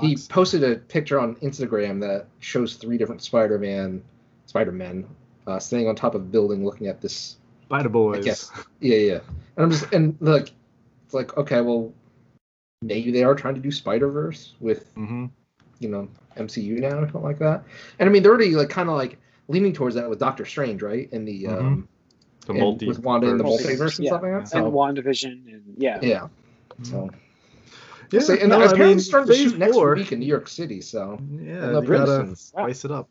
[0.01, 4.03] He posted a picture on Instagram that shows three different Spider-Man,
[4.47, 5.07] Spider-Men,
[5.47, 7.37] uh, sitting on top of a building looking at this.
[7.67, 8.25] Spider Boys.
[8.25, 8.51] guess.
[8.81, 9.21] Yeah, yeah.
[9.57, 10.51] And I'm just and like,
[11.05, 11.93] it's like okay, well,
[12.83, 15.27] maybe they are trying to do Spider Verse with hmm
[15.81, 17.65] you know MCU now or something like that.
[17.99, 19.19] And I mean, they're already like kind of like
[19.49, 21.09] leaning towards that with Doctor Strange, right?
[21.13, 21.89] In the um,
[22.47, 24.11] The and multi with Wanda in the Multiverse, multiverse and yeah.
[24.11, 24.39] stuff like that.
[24.39, 25.99] and So WandaVision and yeah.
[26.03, 26.29] yeah,
[26.83, 27.11] so
[28.11, 30.21] Yeah, so, and no, apparently I mean, it's starting to shoot next four, week in
[30.21, 30.81] New York City.
[30.81, 33.09] So Yeah, And gotta spice it up.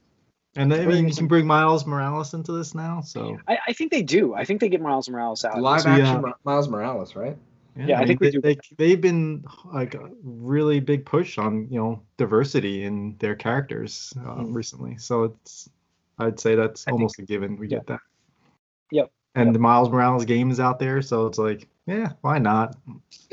[0.55, 3.89] And I mean, you can bring Miles Morales into this now, so I, I think
[3.91, 4.35] they do.
[4.35, 5.59] I think they get Miles Morales out.
[5.59, 6.31] live action yeah.
[6.43, 7.35] Miles Morales, right?
[7.75, 8.41] Yeah, I think we they, do.
[8.41, 9.43] They, they've been
[9.73, 14.53] like a really big push on you know diversity in their characters uh, Mhm.
[14.53, 14.97] recently.
[14.97, 15.69] So it's
[16.19, 17.57] I'd say that's I think- almost a given.
[17.57, 17.77] We yeah.
[17.77, 17.99] get that.
[18.91, 19.11] Yep.
[19.35, 19.53] And Yep.
[19.53, 22.75] the Miles Morales game is out there, so it's like, yeah, why not?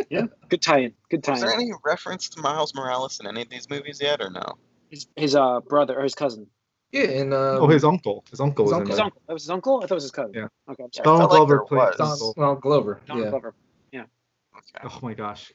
[0.09, 0.95] Yeah, good tie-in.
[1.11, 1.37] Good time.
[1.37, 4.55] Is there any reference to Miles Morales in any of these movies yet, or no?
[4.91, 6.47] His, his uh brother or his cousin.
[6.91, 8.25] Yeah, and uh, oh, his uncle.
[8.31, 8.91] His uncle his was in uncle.
[8.91, 9.05] His there.
[9.05, 9.23] uncle.
[9.29, 9.77] That was his uncle.
[9.77, 10.33] I thought it was his cousin.
[10.35, 10.49] Yeah.
[10.71, 11.05] Okay, I'm sorry.
[11.05, 11.97] Donald felt like Glover there played was.
[11.97, 12.35] Don, uncle.
[12.37, 13.01] well, Glover.
[13.07, 13.31] Donald yeah.
[13.31, 13.55] Glover.
[13.93, 14.89] Okay.
[14.89, 15.53] Oh my gosh,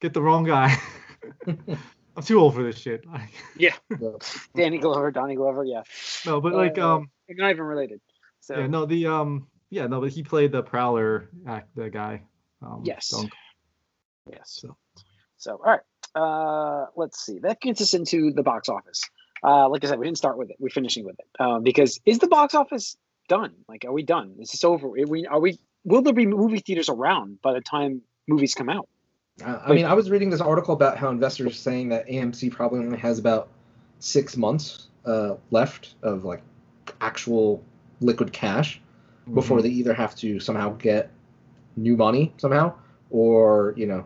[0.00, 0.76] get the wrong guy.
[1.46, 3.04] I'm too old for this shit.
[3.56, 3.74] Yeah.
[4.54, 5.64] Danny Glover, Donnie Glover.
[5.64, 5.82] Yeah.
[6.26, 8.00] no, but like Uh, um, They're not even related.
[8.40, 12.22] So yeah, no, the um, yeah, no, but he played the Prowler act, the guy.
[12.62, 13.08] Um, Yes.
[13.08, 13.38] the uncle,
[14.30, 14.58] yes.
[14.60, 14.76] so.
[15.38, 15.80] So all right.
[16.14, 17.38] Uh, let's see.
[17.38, 19.08] That gets us into the box office.
[19.42, 20.56] Uh, like I said, we didn't start with it.
[20.58, 21.26] We're finishing with it.
[21.38, 22.96] Uh, because is the box office
[23.28, 23.54] done?
[23.68, 24.34] Like, are we done?
[24.38, 24.88] Is this over?
[24.88, 25.26] Are we?
[25.26, 25.58] Are we?
[25.84, 28.86] Will there be movie theaters around by the time movies come out?
[29.42, 32.52] Uh, I mean, I was reading this article about how investors are saying that AMC
[32.52, 33.48] probably only has about
[34.00, 36.42] six months uh, left of like
[37.00, 37.64] actual
[38.00, 38.80] liquid cash
[39.34, 39.62] before Mhm.
[39.62, 41.10] they either have to somehow get
[41.76, 42.72] new money somehow
[43.10, 44.04] or you know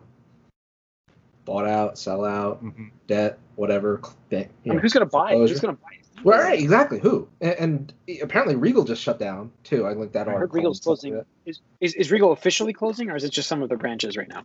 [1.44, 2.90] bought out, sell out, Mhm.
[3.06, 4.00] debt, whatever.
[4.30, 5.38] Thing, I mean, know, who's gonna buy it?
[5.38, 6.24] Who's gonna buy it?
[6.24, 6.98] Well, right, exactly.
[7.00, 7.28] Who?
[7.42, 9.86] And, and apparently Regal just shut down too.
[9.86, 10.56] I linked that I heard article.
[10.56, 11.20] Regal's like closing.
[11.44, 14.28] Is, is is Regal officially closing, or is it just some of their branches right
[14.28, 14.44] now?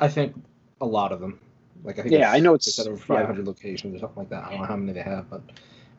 [0.00, 0.36] I think
[0.80, 1.40] a lot of them.
[1.82, 2.96] Like I think Yeah, I know it's- over yeah.
[2.96, 4.44] 500 locations or something like that.
[4.44, 5.42] I don't know how many they have, but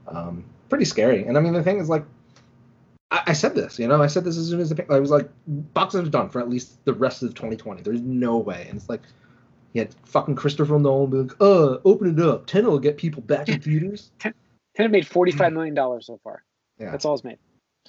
[0.07, 1.25] um, pretty scary.
[1.25, 2.05] And I mean, the thing is, like,
[3.11, 5.11] I, I said this, you know, I said this as soon as the I was
[5.11, 7.81] like, box office done for at least the rest of 2020.
[7.81, 8.65] There's no way.
[8.69, 9.01] And it's like,
[9.73, 12.47] you had fucking Christopher Nolan be like, uh, open it up.
[12.47, 14.11] Ten will get people back in theaters.
[14.75, 16.43] Tenet made forty five million dollars so far.
[16.79, 17.37] Yeah, That's all it's made.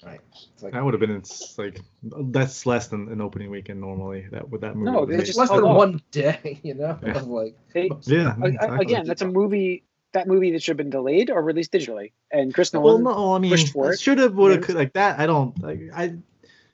[0.05, 0.21] right.
[0.55, 4.27] It's like That would have been it's like that's less than an opening weekend normally.
[4.31, 4.91] That with that movie.
[4.91, 5.21] No, was they made.
[5.21, 5.77] it's just less than off.
[5.77, 6.99] one day, you know.
[7.03, 7.13] Yeah.
[7.13, 8.35] Of like, They, yeah.
[8.43, 8.79] I- I- exactly.
[8.87, 9.85] again, that's a movie.
[10.13, 12.13] That movie that should have been delayed or released digitally.
[12.33, 13.05] And Chris Well, Nolan.
[13.05, 14.01] no, I mean, pushed for it.
[14.01, 14.67] should have, would have, Yeah.
[14.67, 15.19] could like that.
[15.19, 15.81] I don't like.
[15.95, 16.15] I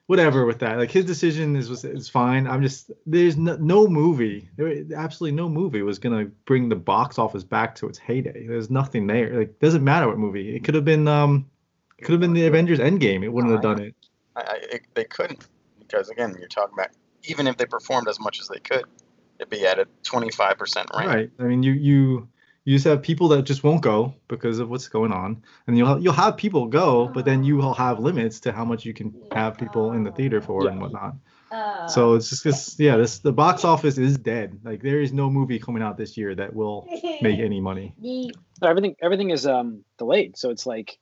[0.06, 0.76] whatever with that.
[0.78, 2.46] Like his decision is was is fine.
[2.46, 7.18] I'm just there's no, no movie, there, absolutely no movie was gonna bring the box
[7.18, 8.46] office back to its heyday.
[8.46, 9.36] There's nothing there.
[9.38, 10.54] Like doesn't matter what movie.
[10.54, 11.46] It could have been um,
[11.98, 13.24] it could have been the Avengers Endgame.
[13.24, 13.94] It wouldn't have done it.
[14.36, 15.46] I, I, it, they couldn't
[15.78, 16.90] because again, you're talking about
[17.24, 18.84] even if they performed as much as they could,
[19.38, 20.92] it'd be at a 25% rank.
[20.94, 21.30] Right.
[21.38, 22.28] I mean, you you
[22.64, 26.00] you just have people that just won't go because of what's going on, and you'll
[26.00, 29.14] you'll have people go, but then you will have limits to how much you can
[29.32, 31.14] have people in the theater for and whatnot.
[31.88, 34.58] So it's just, it's, yeah, this the box office is dead.
[34.64, 36.86] Like there is no movie coming out this year that will
[37.20, 37.94] make any money.
[38.62, 40.38] No, everything everything is um delayed.
[40.38, 40.96] So it's like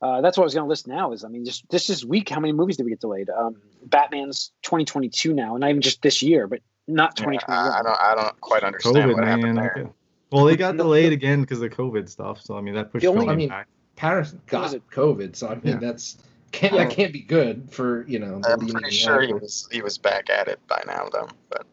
[0.00, 1.12] uh, that's what I was going to list now.
[1.12, 3.28] Is I mean, just this this week, how many movies did we get delayed?
[3.30, 7.82] Um, Batman's 2022 now, and not even just this year, but not Yeah, I, I
[7.82, 8.00] don't.
[8.00, 9.70] I don't quite understand COVID, what happened man.
[9.74, 9.90] there.
[10.32, 10.36] Okay.
[10.36, 12.40] Well, they got delayed again because of COVID stuff.
[12.42, 13.68] So I mean, that pushed The only- filming I mean, back.
[13.96, 14.82] Paris got it?
[14.90, 15.76] COVID, so I mean Yeah.
[15.78, 16.18] that's
[16.52, 18.40] can't that can't be good for you know.
[18.46, 21.28] I'm pretty sure he was he was back at it by now though.
[21.48, 21.66] But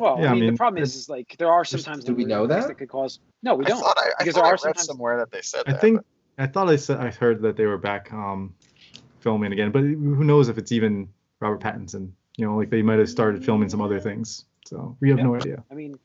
[0.00, 2.14] Well, Yeah, I I mean, mean, the problem is, is like there are sometimes do
[2.14, 2.78] we know movies that?
[2.78, 3.20] could cause.
[3.42, 3.80] No, we don't.
[3.80, 5.72] thought I, I, because thought there I are read sometimes- somewhere that they said I
[5.72, 5.80] that.
[5.80, 6.00] think
[6.38, 8.54] I thought I said I heard that they were back um,
[9.20, 11.08] filming again, but who knows if it's even
[11.40, 12.10] Robert Pattinson?
[12.36, 14.44] You know, like they might have started filming some other things.
[14.66, 15.62] So we have no idea.
[15.70, 15.98] I mean,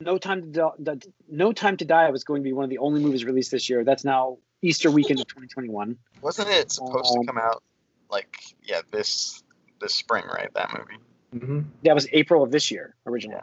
[0.00, 0.94] No Time to Die,
[1.28, 3.68] No Time to Die was going to be one of the only movies released this
[3.70, 3.84] year.
[3.84, 5.96] That's now Easter weekend of 2021.
[6.22, 7.62] wasn't it supposed Um, to come out
[8.10, 9.42] like yeah this
[9.80, 11.00] this spring right that movie?
[11.46, 11.64] Mhm.
[11.82, 13.40] That was April of this year originally.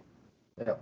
[0.57, 0.75] Yeah.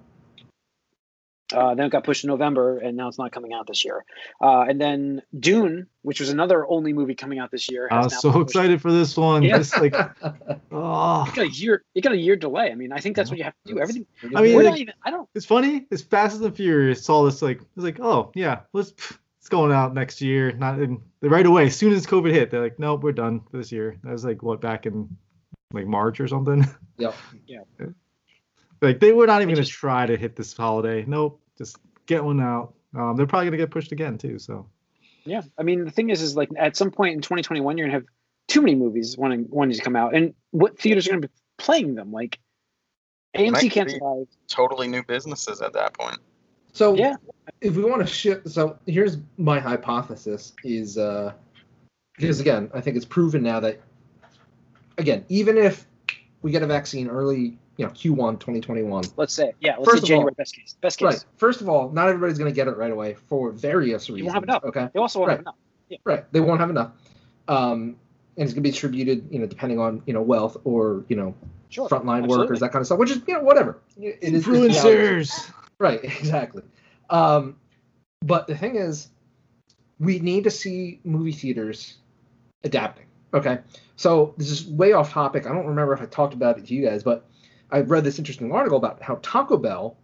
[1.54, 4.06] Uh, then it got pushed to November, and now it's not coming out this year.
[4.40, 8.12] Uh, and then Dune, which was another only movie coming out this year, I was
[8.14, 9.42] now so been pushed- excited for this one.
[9.44, 9.58] Yeah.
[9.58, 9.96] Just like,
[10.72, 11.84] oh, It got a year.
[11.96, 12.72] It got a year delay.
[12.72, 13.80] I mean, I think that's what you have to do.
[13.80, 14.06] Everything.
[14.36, 14.94] I mean, like- even.
[15.04, 15.28] I don't.
[15.34, 15.88] it's funny.
[15.90, 18.94] It's Fast and Furious saw this like, it's like, oh yeah, let's.
[19.40, 20.52] It's going out next year.
[20.52, 21.68] Not in the right away.
[21.68, 23.98] As soon as COVID hit, they're like, nope, we're done for this year.
[24.04, 25.16] That was like what back in
[25.72, 26.68] like March or something.
[26.98, 27.16] Yep.
[28.82, 31.04] Like they were not even gonna try to hit this holiday.
[31.08, 32.74] Nope, just get one out.
[32.96, 34.40] Um, they're probably gonna get pushed again too.
[34.40, 34.68] So
[35.26, 35.42] Yeah.
[35.58, 38.08] I mean, the thing is, is like at some point in 2021, you're gonna have
[38.48, 41.96] too many movies wanting wanting to come out, and what theaters are gonna be playing
[41.96, 42.12] them?
[42.12, 42.40] Like
[43.36, 44.28] AMC Might can't survive.
[44.48, 46.18] Totally new businesses at that point.
[46.74, 47.16] So Yeah.
[47.62, 51.34] if we want to shift, so here's my hypothesis: is uh,
[52.16, 53.80] because again, I think it's proven now that
[54.98, 55.88] again, even if
[56.42, 59.78] we get a vaccine early, you know, Q1 2021, Let's say, yeah.
[59.78, 60.76] Let's First say of January all- best case.
[60.82, 61.06] Best case.
[61.06, 61.26] right?
[61.38, 64.18] First of all, not everybody's going to get it right away for various reasons.
[64.20, 64.64] You won't have enough.
[64.66, 64.90] Okay.
[64.94, 65.54] They also won't have Right.
[65.90, 66.02] enough.
[66.04, 66.34] Right.
[66.34, 66.92] They won't have enough.
[67.48, 67.96] Um,
[68.36, 71.16] and it's going to be distributed, you know, depending on you know wealth or you
[71.16, 71.34] know
[71.70, 71.88] Sure.
[71.88, 72.38] frontline absolutely.
[72.38, 73.00] workers, that kind of stuff.
[73.00, 73.80] Which is you know whatever.
[73.98, 75.52] It is influencers.
[75.80, 76.64] Right, exactly.
[77.10, 77.56] Um,
[78.26, 79.08] but the thing is,
[80.00, 81.98] we need to see movie theaters
[82.66, 83.06] adapting.
[83.34, 83.60] Okay,
[83.96, 85.46] so this is way off topic.
[85.46, 87.28] I don't remember if I talked about it to you guys, but
[87.72, 89.98] I read this interesting article about how Taco Bell,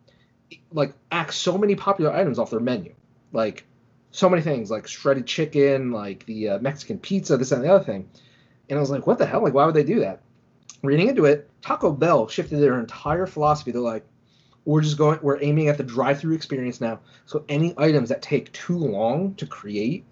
[0.72, 2.94] like, acts so many popular items off their menu,
[3.32, 3.66] like
[4.12, 7.84] so many things, like shredded chicken, like the uh, Mexican pizza, this and the other
[7.84, 8.10] thing.
[8.70, 9.44] And I was like, what the hell?
[9.44, 10.22] Like, why would they do that?
[10.84, 13.72] Reading into it, Taco Bell shifted their entire philosophy.
[13.72, 14.06] They're like,
[14.66, 18.52] we're just going we're aiming at the drive-through experience now so any items that take
[18.52, 20.04] too long to create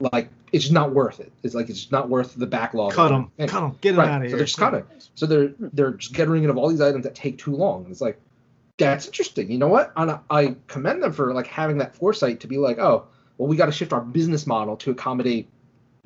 [0.00, 3.30] like it's not worth it it's like it's not worth the backlog Cut them.
[3.38, 3.78] And- Cut them.
[3.80, 4.30] Get them right, out of here.
[4.30, 7.14] so they're just cutting so they're they're just getting rid of all these items that
[7.14, 8.20] take too long it's like
[8.76, 12.40] that's interesting you know what and I, I commend them for like having that foresight
[12.40, 13.06] to be like oh
[13.38, 15.48] well we got to shift our business model to accommodate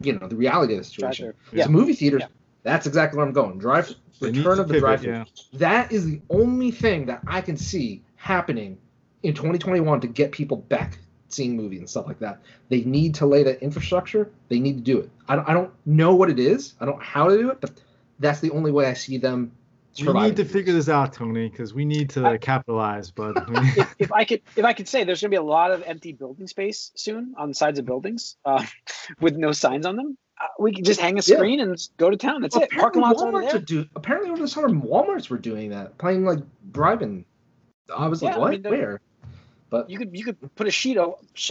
[0.03, 1.59] you know the reality of the situation Drive-through.
[1.59, 1.65] Yeah.
[1.65, 2.27] so movie theaters Yeah.
[2.65, 5.25] that's exactly where i'm going drive They need return of the drive-through yeah.
[5.55, 8.77] that is the only thing that I can see happening
[9.23, 12.41] in 2021 to get people back seeing movies and stuff like that.
[12.69, 14.31] They need to lay that infrastructure.
[14.49, 15.11] They need to do it.
[15.29, 16.75] I don't, I don't know what it is.
[16.81, 17.73] I don't know how to do it, but
[18.19, 19.53] that's the only way I see them.
[20.01, 23.11] We need to figure this out, Tony, because we need to I- capitalize.
[23.11, 25.73] But if, if I could, if I could say, there's going to be a lot
[25.73, 28.65] of empty building space soon on the sides of buildings uh,
[29.21, 30.17] with no signs on them.
[30.41, 31.37] Uh, we can just hang a Yeah.
[31.37, 32.43] screen and go to town.
[32.43, 32.71] That's Well, it.
[32.71, 33.61] Parking apparently lots already Walmarts there.
[33.61, 37.25] are do, apparently over the summer Walmarts were doing that, playing like bribing.
[37.97, 38.51] I was like, Yeah, I what?
[38.53, 39.01] mean, Where?
[39.71, 40.97] But You could you could put a sheet,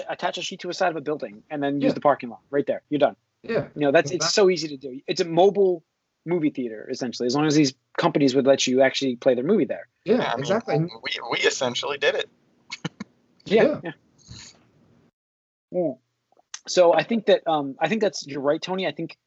[0.09, 1.93] attach a sheet to a side of a building, and then use Yeah.
[1.93, 2.81] the parking lot right there.
[2.89, 3.15] You're done.
[3.43, 4.99] yeah, You know that's it's so easy to do.
[5.07, 5.83] It's a mobile
[6.25, 9.65] movie theater essentially, as long as these companies would let you actually play their movie
[9.65, 9.87] there.
[10.03, 10.77] yeah, I mean, exactly.
[10.79, 12.29] We we essentially did it.
[13.45, 13.79] Yeah.
[13.81, 13.91] yeah.
[15.71, 15.93] Yeah.
[16.67, 18.87] So I think that um I think that's you're right, Tony.
[18.87, 19.17] I think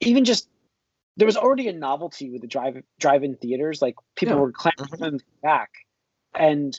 [0.00, 0.48] even just
[1.16, 3.82] there was already a novelty with the drive drive-in theaters.
[3.82, 4.40] Like people Yeah.
[4.40, 5.70] were clamoring for them back,
[6.34, 6.78] and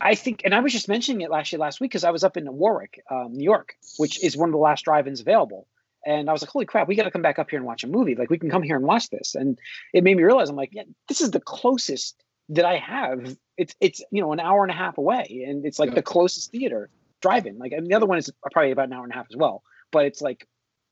[0.00, 2.36] I think, and I was just mentioning it actually last week because I was up
[2.36, 5.66] in Warwick, um, New York, which is one of the last drive-ins available,
[6.04, 7.84] and I was like, holy crap, we got to come back up here and watch
[7.84, 8.14] a movie.
[8.14, 9.58] Like we can come here and watch this, and
[9.92, 13.36] it made me realize I'm like, yeah, this is the closest that I have.
[13.56, 15.94] It's it's you know an hour and a half away, and it's like Yeah.
[15.96, 16.90] the closest theater
[17.22, 17.58] drive-in.
[17.58, 19.62] Like and the other one is probably about an hour and a half as well,
[19.92, 20.46] but it's like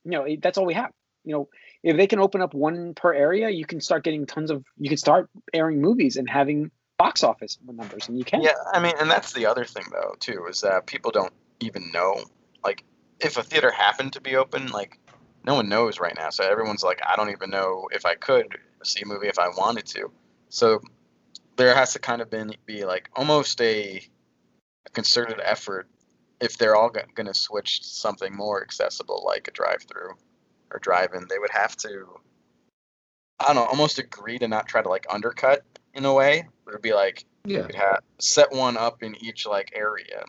[0.05, 0.93] you know it, that's all we have.
[1.25, 1.49] You know,
[1.83, 4.65] if they can open up one per area, you can start getting tons of.
[4.79, 6.71] You can start airing movies and having
[7.03, 8.43] box office numbers, and you can.
[8.43, 11.91] Yeah, I mean, and that's the other thing though too is that people don't even
[11.91, 12.23] know
[12.65, 12.85] like
[13.19, 15.01] if a theater happened to be open, like
[15.45, 16.31] no one knows right now.
[16.31, 19.49] So everyone's like, I don't even know if I could see a movie if I
[19.49, 20.12] wanted to.
[20.49, 20.81] So
[21.57, 24.01] there has to kind of been be like almost a,
[24.87, 25.88] a concerted effort
[26.41, 30.15] if they're all going to switch to something more accessible like a drive-through
[30.71, 31.27] or drive-in.
[31.29, 32.21] They would have to,
[33.41, 36.38] I don't know, almost agree to not try to like undercut in a way.
[36.66, 37.62] It would be like Yeah.
[37.62, 40.24] could have set one up in each like area.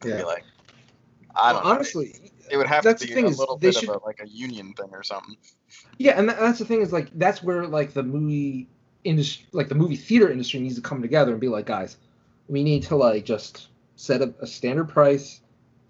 [0.00, 0.16] It'd Yeah.
[0.18, 0.44] Be like,
[1.34, 1.70] I don't know.
[1.70, 2.14] Honestly,
[2.50, 4.90] It would have to be a little bit should- of a, like a union thing
[4.92, 5.36] or something.
[5.98, 8.68] Yeah, and that, that's the thing is like that's where like the movie
[9.04, 11.96] industry, like the movie theater industry, needs to come together and be like, guys,
[12.48, 15.40] we need to like just set up a standard price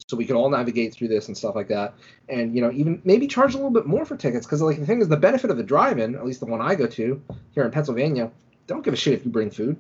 [0.09, 1.93] so we can all navigate through this and stuff like that,
[2.29, 4.87] and you know even maybe charge a little bit more for tickets because like the
[4.87, 7.21] thing is the benefit of the drive-in, at least the one I go to
[7.53, 8.31] here in Pennsylvania,
[8.67, 9.77] they don't give a shit if you bring food,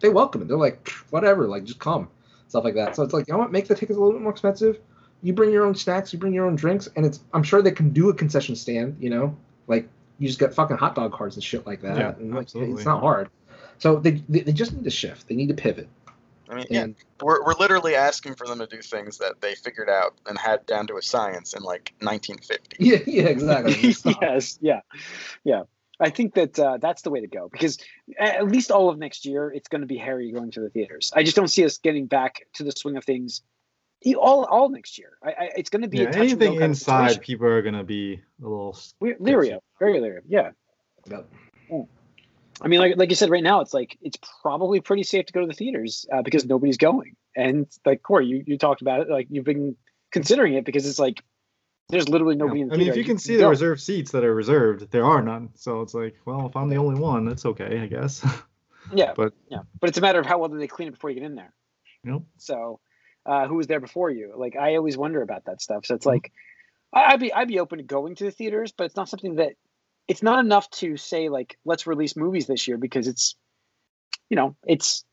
[0.00, 0.48] they welcome it.
[0.48, 2.08] They're like whatever, like just come,
[2.48, 2.96] stuff like that.
[2.96, 4.78] So it's like you know what, make the tickets a little bit more expensive.
[5.22, 7.72] You bring your own snacks, you bring your own drinks, and it's I'm sure they
[7.72, 9.36] can do a concession stand, you know,
[9.66, 11.96] like you just get fucking hot dog cards and shit like that.
[11.96, 12.74] Yeah, and like, absolutely.
[12.74, 13.30] it's not hard.
[13.78, 15.28] So they, they they just need to shift.
[15.28, 15.88] They need to pivot.
[16.48, 19.54] I mean, yeah, And we're, we're literally asking for them to do things that they
[19.54, 22.76] figured out and had down to a science in like 1950.
[22.84, 23.94] yeah, yeah, exactly.
[24.22, 24.80] Yes, yeah,
[25.44, 25.62] yeah.
[25.98, 27.78] I think that uh, that's the way to go because
[28.18, 31.12] at least all of next year it's going to be hairy going to the theaters.
[31.14, 33.42] I just don't see us getting back to the swing of things
[34.04, 35.12] e- all all next year.
[35.22, 37.22] I, I, it's going to be Yeah, a touch anything of inside, situation.
[37.22, 38.78] people are gonna be a little.
[39.00, 40.24] We're leery of, very leery of.
[40.28, 40.50] Yeah,
[41.08, 41.28] Yep.
[42.60, 45.32] I mean, like like you said, right now it's like it's probably pretty safe to
[45.32, 47.14] go to the theaters uh, because nobody's going.
[47.36, 49.76] And like Corey, you you talked about it, like you've been
[50.10, 51.22] considering it because it's like
[51.88, 54.24] there's literally nobody in the I mean, if you can see the reserved seats that
[54.24, 55.50] are reserved, there are none.
[55.54, 58.24] So it's like, well, if I'm the only one, that's okay, I guess.
[58.94, 61.10] yeah, but- yeah, but it's a matter of how well do they clean it before
[61.10, 61.54] you get in there.
[62.02, 62.80] you know, So,
[63.24, 64.32] uh, who was there before you?
[64.36, 65.86] Like, I always wonder about that stuff.
[65.86, 66.10] So it's Mhm.
[66.12, 66.32] like,
[66.92, 69.52] I'd be I'd be open to going to the theaters, but it's not something that
[70.08, 73.34] it's not enough to say like let's release movies this year because it's,
[74.30, 75.04] you know, it's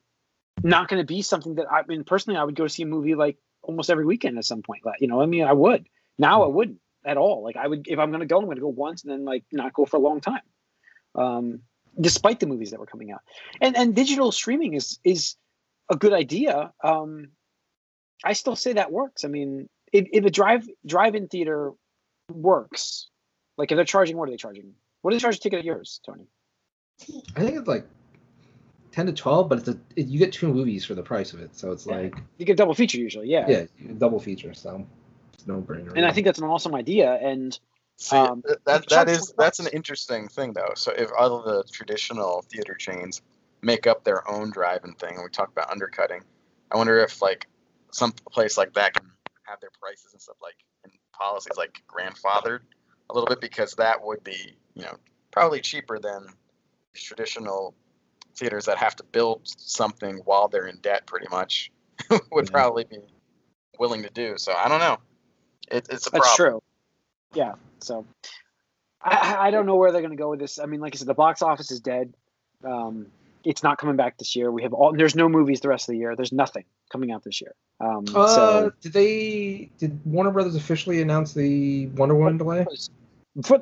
[0.64, 3.16] not going to be something that I mean personally I would go see a movie
[3.16, 4.86] like almost every weekend at some point.
[4.86, 7.44] Like, you know, I mean I would now I wouldn't at all.
[7.44, 9.26] Like I would if I'm going to go I'm going to go once and then
[9.26, 10.42] like not go for a long time.
[11.16, 11.60] Um,
[12.00, 13.22] despite the movies that were coming out,
[13.62, 15.36] and and digital streaming is is
[15.92, 16.72] a good idea.
[16.84, 17.30] Um,
[18.24, 19.26] I still say that works.
[19.26, 21.74] I mean, if, if a drive drive-in theater
[22.32, 23.10] works,
[23.58, 24.74] like if they're charging, what are they charging?
[25.02, 26.28] What do they charge a ticket at yours, Tony?
[27.36, 27.86] I think it's like
[28.92, 31.42] ten to twelve, but it's a it, you get two movies for the price of
[31.42, 31.56] it.
[31.56, 31.96] So it's Yeah.
[31.98, 33.48] like You get double feature usually, yeah.
[33.48, 33.66] yeah,
[33.98, 34.54] double feature.
[34.54, 34.88] So
[35.44, 35.92] it's no brainer.
[35.96, 37.14] And I think that's an awesome idea.
[37.22, 37.58] And
[37.98, 40.72] See, Um, that you that charge is 20 that's an interesting thing though.
[40.76, 43.22] So if all of the traditional theater chains
[43.62, 46.24] make up their own drive-in thing, and we talk about undercutting,
[46.72, 47.48] I wonder if like
[47.92, 49.06] some place like that can
[49.44, 52.62] have their prices and stuff like and policies like grandfathered
[53.10, 54.96] a little bit because that would be you know
[55.32, 56.26] probably cheaper than
[56.96, 57.74] traditional
[58.36, 61.72] theaters that have to build something while they're in debt pretty much
[62.32, 62.52] would Yeah.
[62.52, 63.00] probably be
[63.78, 64.38] willing to do.
[64.38, 64.98] So I don't know.
[65.74, 66.36] It, it's a that's problem.
[66.36, 66.62] true.
[67.34, 67.54] Yeah.
[67.80, 68.06] So
[69.02, 70.60] I- I, I don't know where they're going to go with this.
[70.60, 72.14] I mean, like I said, the box office is dead.
[72.64, 73.08] Um,
[73.44, 74.50] it's not coming back this year.
[74.52, 74.94] We have all.
[74.94, 76.16] There's no movies the rest of the year.
[76.16, 77.54] There's nothing coming out this year.
[77.82, 82.66] Um, Uh, so did they did Warner Brothers officially announce the Wonder Woman delay?
[83.44, 83.62] for,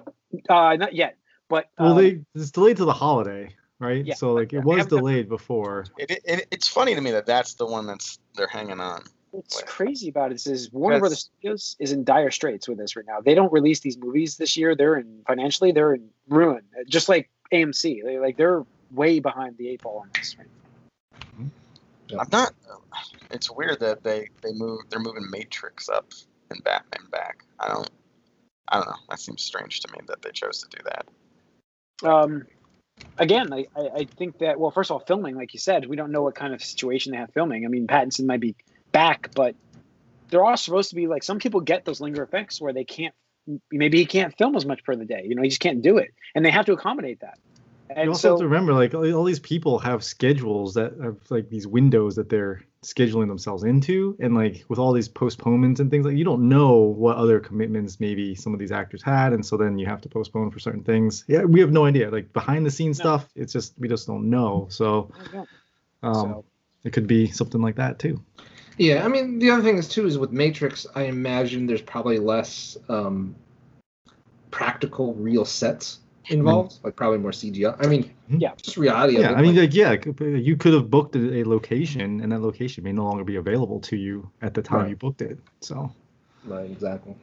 [0.50, 1.18] uh, not yet.
[1.50, 4.06] But well, um, they it's delayed to the holiday, right?
[4.06, 4.14] Yeah.
[4.14, 5.86] So like Yeah, it was haven't done- delayed before.
[5.98, 9.04] It, it, it's funny to me that that's the one that's they're hanging on.
[9.32, 13.06] What's crazy about it is Warner Brothers Studios is in dire straits with this right
[13.06, 13.22] now.
[13.22, 14.76] They don't release these movies this year.
[14.76, 16.64] They're in financially, they're in ruin.
[16.88, 20.36] Just like AMC, they like they're way behind the eight ball on this.
[20.38, 21.50] Right?
[22.20, 22.54] I'm not.
[23.30, 26.12] It's weird that they they move they're moving Matrix up
[26.50, 27.46] and Batman back.
[27.60, 27.90] I don't.
[28.68, 28.96] I don't know.
[29.10, 32.10] That seems strange to me that they chose to do that.
[32.10, 32.46] Um,
[33.18, 35.96] again, I, I, I think that well, first of all, filming, like you said, we
[35.96, 37.66] don't know what kind of situation they have filming.
[37.66, 38.56] I mean, Pattinson might be
[38.92, 39.56] back, but
[40.30, 43.14] they're all supposed to be like some people get those linger effects where they can't.
[43.72, 45.26] Maybe he can't film as much per the day.
[45.28, 47.38] You know, he just can't do it, and they have to accommodate that.
[47.90, 50.94] You And also so, have to remember, like all all these people have schedules that
[51.04, 55.80] have like these windows that they're scheduling themselves into and like with all these postponements
[55.80, 59.34] and things like you don't know what other commitments maybe some of these actors had
[59.34, 62.10] and so then you have to postpone for certain things yeah we have no idea
[62.10, 63.04] like behind the scenes No.
[63.04, 65.12] stuff it's just we just don't know so
[66.02, 66.46] um So-
[66.84, 68.20] it could be something like that too
[68.78, 72.18] Yeah, I mean the other thing is too is with Matrix, I imagine there's probably
[72.20, 73.36] less um,
[74.50, 76.00] practical real sets
[76.30, 77.76] involved, like probably more CGI.
[77.84, 78.52] I mean, Yeah.
[78.62, 79.20] just reality.
[79.20, 82.22] yeah of it, i mean like- like yeah you could have booked a, a location
[82.22, 84.90] and that location may no longer be available to you at the time Right.
[84.92, 85.92] you booked it so
[86.46, 87.16] right, exactly.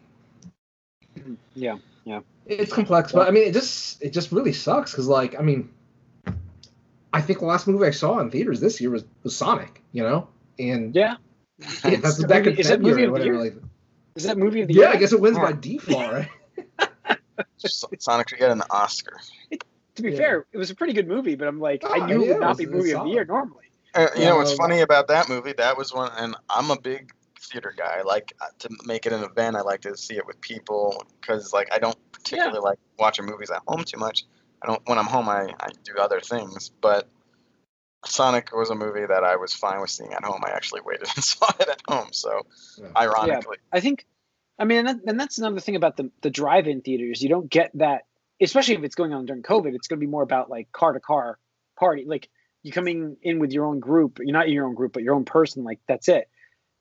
[1.54, 2.20] Yeah, yeah.
[2.46, 5.70] It's complex, but I mean, it just it just really sucks because like I mean,
[7.12, 10.02] I think the last movie I saw in theaters this year was, was Sonic, you
[10.02, 10.28] know,
[10.58, 11.16] and Yeah.
[11.84, 13.44] yeah, that's back in Is it movie February of or the whatever.
[13.44, 13.54] year?
[13.56, 13.62] Like,
[14.16, 14.88] Is that movie of the yeah, year?
[14.90, 16.28] I guess it wins by default, right?
[17.98, 19.18] Sonic should get an Oscar.
[19.96, 20.16] To be Yeah.
[20.16, 22.40] fair, it was a pretty good movie, but I'm like, I Oh, knew it would
[22.40, 23.64] not it be movie of the year normally.
[23.94, 25.54] Uh, you know what's Um, funny about that movie?
[25.54, 27.96] That was one, and I'm a big theater guy.
[27.98, 29.56] I like uh, to make it an event.
[29.56, 33.50] I like to see it with people because, like, I don't particularly like watching movies
[33.50, 34.24] at home too much.
[34.62, 34.82] I don't.
[34.86, 36.70] When I'm home, I, I do other things.
[36.80, 37.08] But
[38.10, 40.42] Sonic was a movie that I was fine with seeing at home.
[40.46, 42.08] I actually waited and saw it at home.
[42.12, 42.42] So,
[42.80, 42.88] Yeah.
[42.96, 44.06] ironically, I think,
[44.58, 47.22] I mean, and, that, and that's another thing about the the drive-in theaters.
[47.22, 48.06] You don't get that,
[48.40, 49.74] especially if it's going on during COVID.
[49.74, 51.38] It's going to be more about like car to car
[51.78, 52.04] party.
[52.06, 52.28] Like
[52.62, 54.18] you coming in with your own group.
[54.18, 55.64] You're not in your own group, but your own person.
[55.64, 56.28] Like that's it.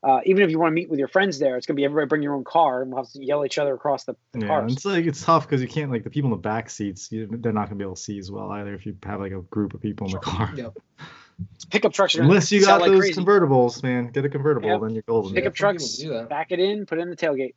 [0.04, 1.84] Uh, even if you want to meet with your friends there, it's going to be
[1.84, 4.16] everybody bring your own car and we'll have to yell at each other across the,
[4.34, 4.74] the Yeah, cars.
[4.74, 7.12] it's like it's tough because you can't like the people in the back seats.
[7.12, 9.32] You, they're not gonna be able to see as well either if you have like
[9.32, 10.52] a group of people in the car.
[10.56, 10.78] Yep.
[11.72, 13.22] Pickup trucks are Unless you got like those crazy.
[13.22, 14.08] convertibles, man.
[14.12, 14.82] Get a convertible, Yep.
[14.82, 15.34] then you're golden.
[15.34, 16.30] Pickup Yeah, trucks, do that.
[16.30, 17.54] back it in, put it in the tailgate.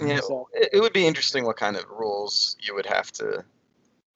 [0.00, 3.44] yeah, So- it, it would be interesting what kind of rules you would have to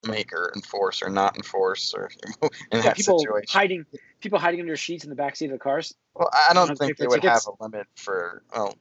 [0.03, 2.09] make or enforce or not enforce or
[2.71, 3.47] in Yeah, people situation.
[3.49, 3.85] hiding,
[4.19, 5.93] people hiding under sheets in the back seat of the cars.
[6.15, 7.45] Well, I don't think they would tickets.
[7.45, 8.73] have a limit for oh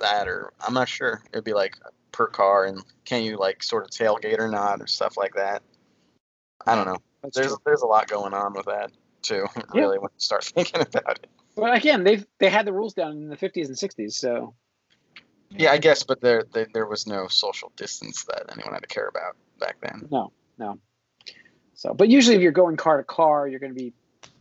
[0.00, 1.22] that or I'm not sure.
[1.32, 1.76] It'd be like
[2.12, 5.62] per car and can you like sort of tailgate or not or stuff like that.
[6.66, 6.98] I don't know.
[7.22, 7.58] That's There's true.
[7.64, 8.90] there's a lot going on with that
[9.22, 9.46] too.
[9.74, 11.26] Really, when you start thinking about it.
[11.56, 14.54] But again, they've they had the rules down in the 50s and 60s, so
[15.50, 18.88] Yeah, I guess, but there there, there was no social distance that anyone had to
[18.88, 20.08] care about back then.
[20.10, 20.78] no, no.
[21.74, 23.92] So, but usually if you're going car to car, you're going to be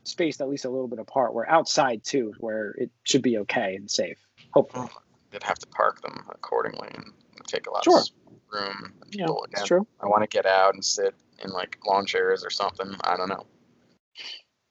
[0.04, 1.34] spaced at least a little bit apart.
[1.34, 4.18] Where outside too, where it should be okay and safe.
[4.52, 4.88] Hopefully,
[5.32, 7.06] They'd have to park them accordingly and
[7.48, 8.00] take a lot Sure.
[8.00, 8.08] of
[8.52, 8.94] room.
[9.02, 9.88] And yeah, it's true.
[10.00, 12.96] I want to get out and sit in like lawn chairs or something.
[13.04, 13.46] I don't know.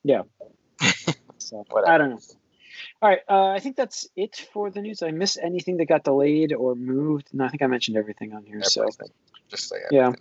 [0.05, 0.23] Yeah.
[1.39, 1.93] so Whatever.
[1.93, 2.21] I don't know.
[3.03, 5.01] All right, uh, I think that's it for the news.
[5.01, 7.29] Did I miss anything that got delayed or moved?
[7.33, 8.63] No, I think I mentioned everything on here.
[8.63, 8.87] So
[9.49, 10.13] Just say Yeah.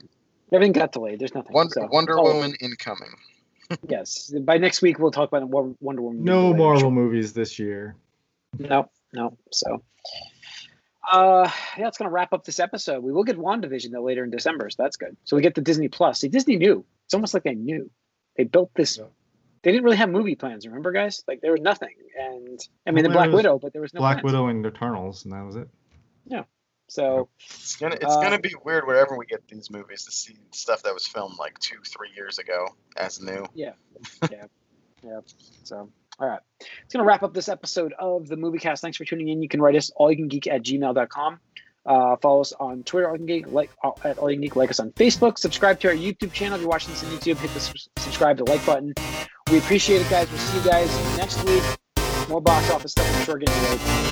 [0.51, 0.71] Everything.
[0.71, 1.19] everything got delayed.
[1.19, 1.53] There's nothing.
[1.53, 3.13] Wonder, so, Wonder oh, Woman incoming.
[3.87, 6.25] Yes, by next week we'll talk about the Wonder Woman.
[6.25, 6.57] No movie later.
[6.57, 7.95] Marvel movies this year.
[8.59, 9.37] No, no.
[9.49, 9.81] So,
[11.09, 13.01] uh, yeah, it's gonna wrap up this episode.
[13.01, 15.15] We will get WandaVision though later in December, so that's good.
[15.23, 16.19] So we get the Disney Plus.
[16.19, 16.83] See, Disney knew.
[17.05, 17.89] It's almost like they knew.
[18.35, 18.97] They built this.
[18.97, 19.05] Yeah.
[19.63, 21.23] They didn't really have movie plans, remember, guys?
[21.25, 21.95] Like there was nothing.
[22.19, 24.33] And I mean, Well, the Black Widow, but there was no Black plans.
[24.33, 25.69] Widow and Eternals, and that was it.
[26.91, 30.35] So It's gonna it's Uh, gonna be weird wherever we get these movies to see
[30.51, 32.67] stuff that was filmed like two, three years ago
[32.97, 33.45] as new.
[33.53, 33.71] Yeah,
[34.29, 34.43] yeah,
[35.01, 35.19] yeah.
[35.63, 35.89] So,
[36.19, 36.41] all right.
[36.59, 38.81] It's going to wrap up this episode of the Movie Cast.
[38.81, 39.41] Thanks for tuning in.
[39.41, 41.39] You can write us allyoucangeek at gmail.com.
[41.85, 44.41] Uh, follow us on Twitter, All You Can Geek, like uh, at All You Can
[44.41, 44.55] Geek.
[44.57, 45.37] Like us on Facebook.
[45.39, 46.55] Subscribe to our YouTube channel.
[46.55, 48.93] If you're watching this on YouTube, hit the sus- subscribe to like button.
[49.49, 50.29] We appreciate it, guys.
[50.29, 51.63] We'll see you guys next week.
[52.27, 53.09] More box office stuff.
[53.15, 54.10] I'm sure getting ready.